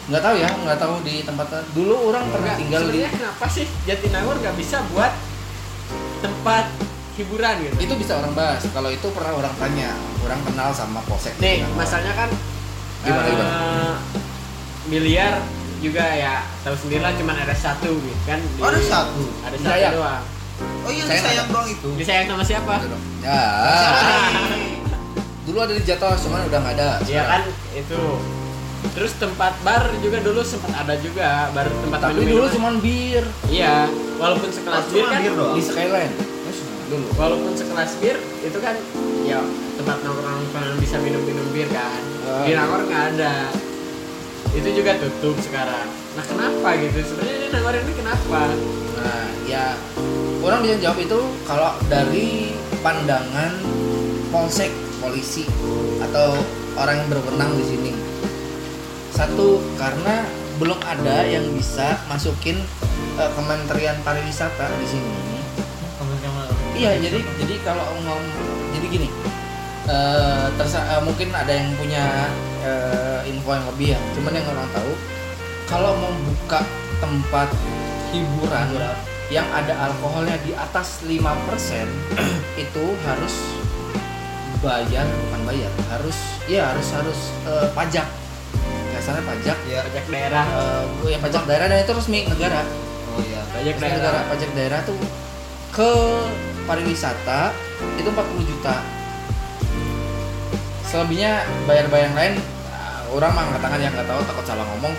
[0.07, 4.39] nggak tahu ya nggak tahu di tempat dulu orang pernah tinggal di kenapa sih Jatinangor
[4.39, 5.11] nggak bisa buat
[6.23, 6.71] tempat
[7.19, 7.75] hiburan gitu?
[7.83, 9.91] itu bisa orang bahas kalau itu pernah orang tanya
[10.23, 12.29] orang kenal sama polsek Nih, masalahnya kan
[13.03, 13.59] Gimana, eh, gimana?
[14.87, 15.33] miliar
[15.79, 18.37] juga ya tahu sendiri lah cuma ada satu gitu kan.
[18.37, 19.21] di- Oh, ada satu.
[19.41, 19.91] Ada satu Sayang.
[19.93, 20.23] doang.
[20.81, 21.51] Oh iya, Sayang sayang ada.
[21.51, 21.87] doang itu.
[21.95, 22.73] Disayang sama siapa?
[22.81, 23.03] Dong.
[23.19, 23.37] ya
[25.43, 27.99] dulu ada di jatuh cuman udah nggak ada Iya kan itu.
[28.89, 33.23] Terus tempat bar juga dulu sempat ada juga bar tempat tapi minum dulu cuman bir
[33.47, 35.19] Iya, walaupun sekelas Oh, bir kan.
[35.19, 35.53] bir doang.
[35.53, 36.13] di Skyline
[36.87, 38.73] dulu Walaupun sekelas bir itu kan
[39.23, 39.39] ya
[39.75, 41.99] tempat nongkrong yang bisa minum-minum bir kan.
[42.23, 42.43] Ah.
[42.43, 43.33] Di Nangor nggak ada.
[44.57, 45.85] Itu juga tutup sekarang.
[46.17, 46.97] Nah kenapa gitu?
[47.05, 48.41] Sebenarnya ini Nangor ini kenapa?
[48.97, 49.77] Nah, ya
[50.41, 53.53] orang bisa jawab itu kalau dari pandangan
[54.33, 55.45] polsek polisi
[56.01, 56.33] atau
[56.73, 57.91] orang yang berwenang di sini
[59.13, 60.25] satu karena
[60.57, 62.57] belum ada yang bisa masukin
[63.17, 65.37] eh, Kementerian Pariwisata di sini
[66.77, 68.21] Iya, jadi jadi kalau mau
[68.69, 69.09] jadi gini,
[69.87, 72.27] eh tersa eh, mungkin ada yang punya
[72.63, 73.99] eh, info yang lebih ya.
[74.19, 74.91] Cuman yang orang tahu,
[75.67, 76.59] kalau mau buka
[76.99, 77.49] tempat
[78.11, 78.67] hiburan
[79.27, 81.11] yang ada alkoholnya di atas 5%
[82.63, 83.35] itu harus
[84.57, 86.17] bayar bukan bayar harus
[86.47, 88.07] ya harus harus eh, pajak.
[88.91, 90.45] Kasarnya pajak ya pajak daerah.
[91.03, 92.61] Eh, ya pajak daerah dan itu resmi negara.
[93.15, 94.99] Oh iya pajak Pajak negara daerah pajak daerah tuh
[95.71, 95.91] ke
[96.67, 97.53] pariwisata
[98.01, 98.75] itu 40 juta
[100.87, 101.31] selebihnya
[101.65, 102.33] bayar-bayar yang lain
[102.69, 104.93] uh, orang mah katakan yang nggak tahu takut salah ngomong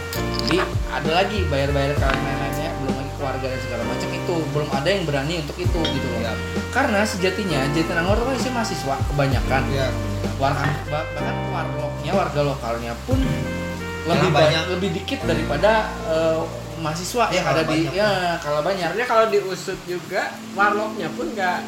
[0.45, 0.59] jadi
[0.91, 5.05] ada lagi bayar-bayar yang lain-lainnya belum lagi keluarga dan segala macam itu belum ada yang
[5.05, 6.32] berani untuk itu gitu loh Iya.
[6.70, 9.89] karena sejatinya Jatinangor tuh kan isi mahasiswa kebanyakan Iya.
[10.36, 13.18] warga bah- bahkan warloknya warga lokalnya pun
[14.07, 14.32] lebih banyak.
[14.32, 15.72] banyak lebih dikit daripada
[16.07, 16.41] uh,
[16.78, 17.93] mahasiswa Iya, yang ada kalau di banyak.
[17.95, 20.22] ya kalau banyak Sebenarnya kalau diusut juga
[20.55, 21.59] warlocknya pun nggak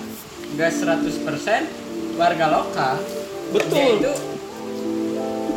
[0.50, 1.66] nggak 100%
[2.16, 2.94] warga lokal.
[3.50, 3.92] Betul.
[3.98, 4.12] Itu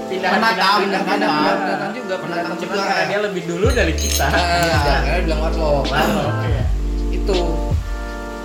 [0.06, 1.34] pindahan Pendatang, pindahan pindahan pendatang.
[1.34, 1.58] pindahan.
[1.58, 4.26] pendatang juga pendatang Cuma juga karena dia lebih dulu dari kita.
[4.26, 4.78] Ah, Iya.
[5.00, 6.64] makanya bilang warlock Warlock ya.
[7.12, 7.38] itu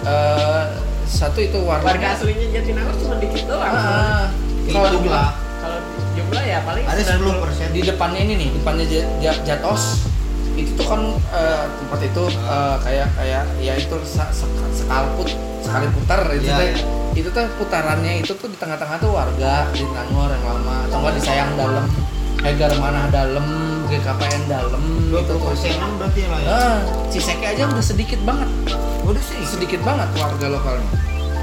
[0.05, 0.65] eh
[1.05, 3.73] satu itu warga Warga aslinya Jatinangor cuma dikit doang.
[3.73, 4.29] Ah,
[4.61, 5.27] Itu kalau jumlah
[5.59, 5.79] Kalau
[6.15, 10.05] jumlah ya paling ada 10 persen di depannya ini nih depannya Ja- Ja- Jatos
[10.59, 11.01] itu tuh kan
[11.31, 15.29] eh, tempat itu eh, kayak kayak ya itu sa- sek- sekali put
[15.63, 16.71] sekali putar itu teh.
[16.75, 16.75] iya.
[17.15, 20.87] itu tuh putarannya itu tuh di tengah-tengah tuh warga di Nangor yang lama.
[20.87, 21.87] Atau enggak di Sayang dalam
[22.39, 23.47] Hegar mana dalam
[23.91, 25.43] GKPN dalam itu tuh.
[25.43, 26.49] persenan berarti lah ya?
[26.49, 26.79] Ah
[27.11, 28.47] Ciseke aja udah sedikit banget.
[29.03, 29.43] Udah sih?
[29.43, 30.91] Sedikit banget warga lokalnya.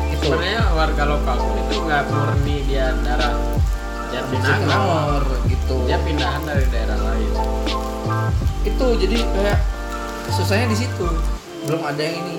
[0.08, 3.36] Itu sebenarnya warga lokal pun itu nggak murni dia darah.
[4.08, 5.76] Jatinangor gitu.
[5.84, 7.32] Dia pindahan dari daerah lain.
[8.64, 9.60] Itu jadi kayak
[10.28, 11.06] susahnya di situ
[11.66, 12.36] belum ada yang ini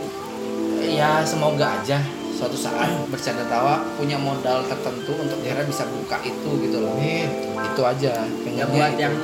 [0.86, 1.98] ya semoga aja
[2.30, 7.28] suatu saat bercanda tawa punya modal tertentu untuk kira bisa buka itu gitu loh Amin.
[7.56, 9.00] itu aja Ya pengennya buat itu.
[9.00, 9.14] yang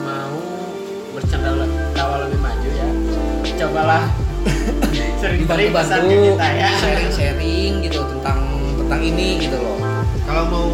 [0.00, 0.36] mau
[1.10, 1.50] bercanda
[1.90, 2.88] tawa lebih maju ya,
[3.58, 4.04] cobalah
[5.20, 6.70] sering-sering pesan ke kita ya.
[6.78, 8.38] sharing-sharing gitu tentang
[8.78, 9.76] tentang ini gitu loh
[10.22, 10.66] kalau mau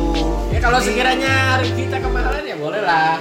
[0.46, 3.16] Ya kalau sekiranya hari kita kemahalan ya boleh lah.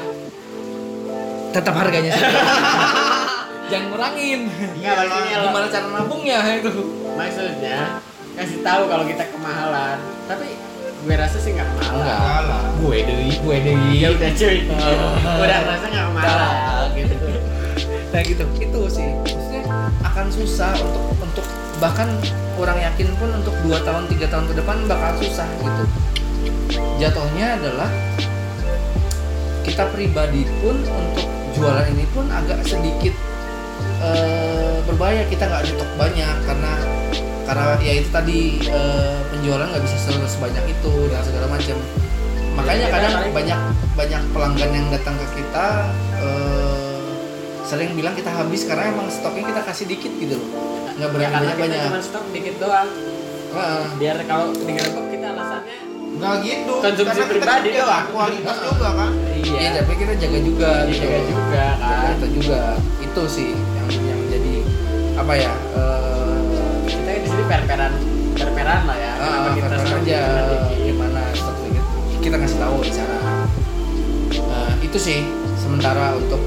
[1.56, 2.26] Tetap harganya sih
[3.72, 4.40] jangan ngurangin
[4.78, 5.08] lo-
[5.42, 6.72] gimana cara nabungnya itu
[7.16, 8.04] maksudnya
[8.36, 9.96] kasih tahu kalau kita kemahalan.
[10.28, 10.60] Tapi
[11.00, 12.04] gue rasa sih nggak kemahalan.
[12.04, 12.64] Enggak.
[12.76, 14.58] gue deh gue deh Ya udah cuy.
[15.42, 16.88] udah rasa nggak kemahalan.
[16.94, 17.16] gitu
[18.12, 19.62] nah gitu itu sih maksudnya
[20.02, 21.46] akan susah untuk untuk
[21.78, 22.08] bahkan
[22.56, 25.84] orang yakin pun untuk dua tahun tiga tahun ke depan bakal susah gitu
[26.98, 27.92] jatuhnya adalah
[29.64, 33.16] kita pribadi pun untuk jualan ini pun agak sedikit
[34.04, 36.74] eh, berbahaya kita nggak nyetok banyak karena
[37.46, 41.78] karena ya itu tadi eh, penjualan nggak bisa selalu sebanyak itu dan segala macam
[42.56, 43.60] makanya Ya, kadang banyak
[44.00, 45.66] banyak pelanggan yang datang ke kita
[46.22, 47.08] eh,
[47.66, 50.50] sering bilang kita habis karena emang stoknya kita kasih dikit gitu loh
[50.96, 52.90] nggak Ya berani karena banyak banyak cuma stok dikit doang.
[53.56, 53.84] Heeh.
[54.00, 55.06] Biar kalau digerebek
[56.16, 58.06] kita enggak gitu Konsumsi Karena kita pribadi jaga doang.
[58.10, 59.70] kualitas juga kan Iya, iya.
[59.78, 61.04] tapi kita jaga juga Iya gitu.
[61.04, 62.12] juga juga Jaga kan.
[62.12, 62.60] itu juga.
[63.00, 64.54] Itu sih yang yang jadi
[65.16, 65.52] apa ya?
[65.54, 66.38] eh
[66.86, 67.92] Kita di sini per-peran
[68.34, 69.12] per-peran lah ya.
[69.16, 70.22] Kenapa ah, kita stok aja
[70.76, 71.86] gimana stok dikit.
[72.20, 73.18] Kita ngasih tahu di sana.
[74.34, 75.20] Eh, itu sih
[75.56, 76.42] sementara untuk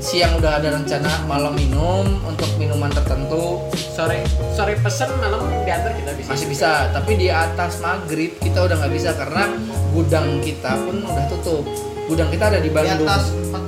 [0.00, 3.60] Siang udah ada rencana malam minum untuk minuman tertentu.
[3.76, 6.28] Sore sore pesen malam diantar kita bisa.
[6.30, 9.44] masih bisa tapi di atas maghrib kita udah nggak bisa karena
[9.92, 11.64] gudang kita pun udah tutup.
[12.06, 13.06] Gudang kita ada di Di Bandung.
[13.06, 13.60] atas 4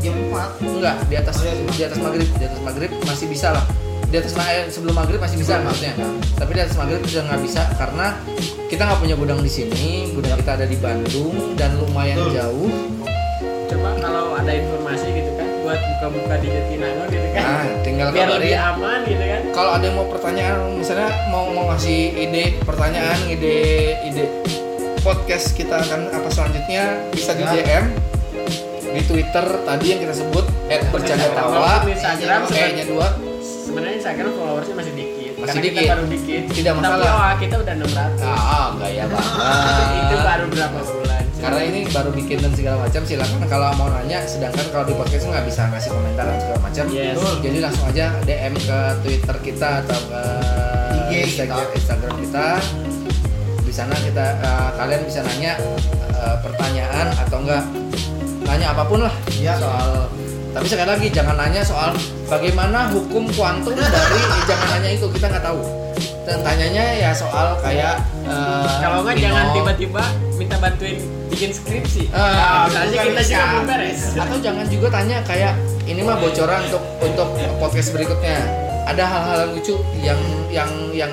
[0.00, 3.26] jam 4 enggak di atas Oh, di atas di atas maghrib di atas maghrib masih
[3.26, 3.64] bisa lah.
[4.06, 5.94] Di atas ma- eh, sebelum maghrib masih bisa maksudnya.
[6.34, 8.06] Tapi di atas maghrib udah nggak bisa karena
[8.66, 10.14] kita nggak punya gudang di sini.
[10.14, 12.32] Gudang kita ada di Bandung dan lumayan Betul.
[12.32, 12.70] jauh.
[13.66, 15.29] Coba kalau ada informasi gitu
[15.70, 17.42] buat buka-buka di Jatinangor gitu kan.
[17.46, 19.40] nah tinggal Biar lebih aman gitu kan.
[19.54, 23.58] kalau ada yang mau pertanyaan misalnya mau mau ngasih ide pertanyaan ide
[24.02, 24.24] ide
[25.00, 26.82] podcast kita akan apa selanjutnya
[27.14, 27.54] bisa di Ya.
[27.54, 27.84] DM
[28.90, 30.42] di Twitter tadi yang kita sebut
[30.90, 33.06] @bercanda tawa Walaupun Instagram kayaknya dua
[33.38, 35.32] sebenarnya Instagram followersnya masih dikit.
[35.32, 35.78] Masih Karena dikit.
[35.78, 36.42] kita baru dikit.
[36.50, 36.98] Tidak masalah.
[36.98, 38.26] Tapi oh, kita udah 600.
[38.26, 41.24] ah gaya banget itu baru berapa bulan.
[41.40, 45.24] Karena ini baru bikin dan segala macam silakan kalau mau nanya sedangkan kalau di podcast
[45.24, 47.16] nggak bisa ngasih komentar dan segala macam Yes.
[47.40, 50.22] Jadi langsung aja DM ke Twitter kita atau ke
[50.92, 51.74] IG Instagram, kita.
[51.74, 52.46] Instagram kita
[53.60, 55.52] di sana kita eh, kalian bisa nanya
[56.12, 57.64] eh, pertanyaan atau enggak
[58.42, 59.54] nanya apa pun lah Ya.
[59.56, 60.10] soal
[60.50, 61.94] tapi sekali lagi jangan nanya soal
[62.26, 65.62] bagaimana hukum kuantum dari eh, jangan nanya itu kita nggak tahu
[66.26, 70.04] dan tanyanya ya soal kayak eh, Kalau nggak jangan tiba-tiba
[70.40, 70.96] minta bantuin
[71.28, 72.08] bikin skripsi.
[72.16, 74.00] Ah, nah, bukan kita juga belum beres.
[74.16, 75.52] atau jangan juga tanya kayak
[75.84, 77.28] ini mah bocoran untuk untuk
[77.60, 78.40] podcast berikutnya
[78.88, 80.16] ada hal-hal lucu yang
[80.48, 81.12] yang yang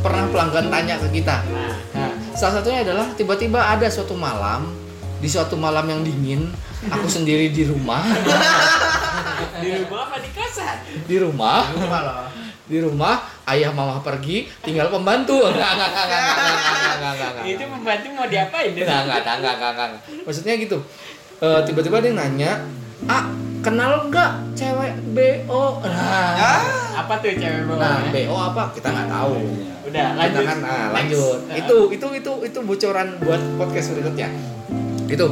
[0.00, 4.70] pernah pelanggan tanya ke kita Nah, nah salah satunya adalah tiba-tiba ada suatu malam
[5.20, 6.48] di suatu malam yang dingin
[6.88, 8.00] aku sendiri di rumah
[9.60, 10.76] di rumah apa di kosan?
[11.04, 12.39] di rumah Lupa loh.
[12.70, 17.30] Di rumah ayah mama pergi tinggal pembantu enggak enggak enggak enggak enggak enggak enggak enggak
[17.34, 18.70] enggak Itu pembantu mau diapain?
[18.70, 18.82] dia?
[18.82, 20.00] Enggak, enggak, enggak, enggak, enggak.
[20.22, 20.78] Maksudnya gitu.
[21.40, 22.52] Eh, tiba-tiba dia nanya,
[23.04, 23.24] "Ah,
[23.58, 26.60] kenal nggak cewek BO?" Nah,
[26.96, 27.80] Apa tuh cewek bawa?
[27.80, 28.62] nah BO apa?
[28.70, 29.34] Kita nggak tahu.
[29.82, 30.44] Udah Kita lanjut.
[30.44, 31.38] kan nah, lanjut.
[31.42, 34.28] Nah, Itu itu itu itu bocoran buat podcast berikutnya.
[35.06, 35.26] Itu.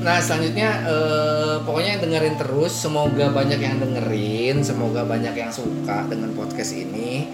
[0.00, 6.32] Nah, selanjutnya eh, pokoknya dengerin terus, semoga banyak yang dengerin, semoga banyak yang suka dengan
[6.32, 7.28] podcast ini.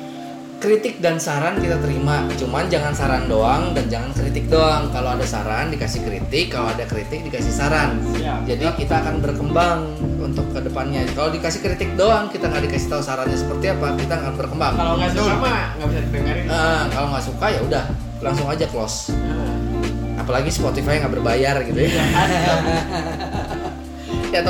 [0.56, 4.88] Kritik dan saran kita terima, cuman jangan saran doang dan jangan kritik doang.
[4.88, 8.00] Kalau ada saran dikasih kritik, kalau ada kritik dikasih saran.
[8.16, 8.48] Siap.
[8.48, 9.84] Jadi kita akan berkembang
[10.16, 11.04] untuk ke depannya.
[11.12, 14.74] Kalau dikasih kritik doang, kita nggak dikasih tahu sarannya seperti apa, kita nggak berkembang.
[14.80, 16.44] Kalau nggak suka nggak bisa didengerin.
[16.48, 17.84] Nah, kalau nggak suka ya udah
[18.24, 19.12] langsung aja close.
[19.12, 19.55] Nah.
[20.26, 21.86] Apalagi Spotify nggak berbayar gitu ya.
[21.86, 22.04] Iya.
[24.34, 24.40] ya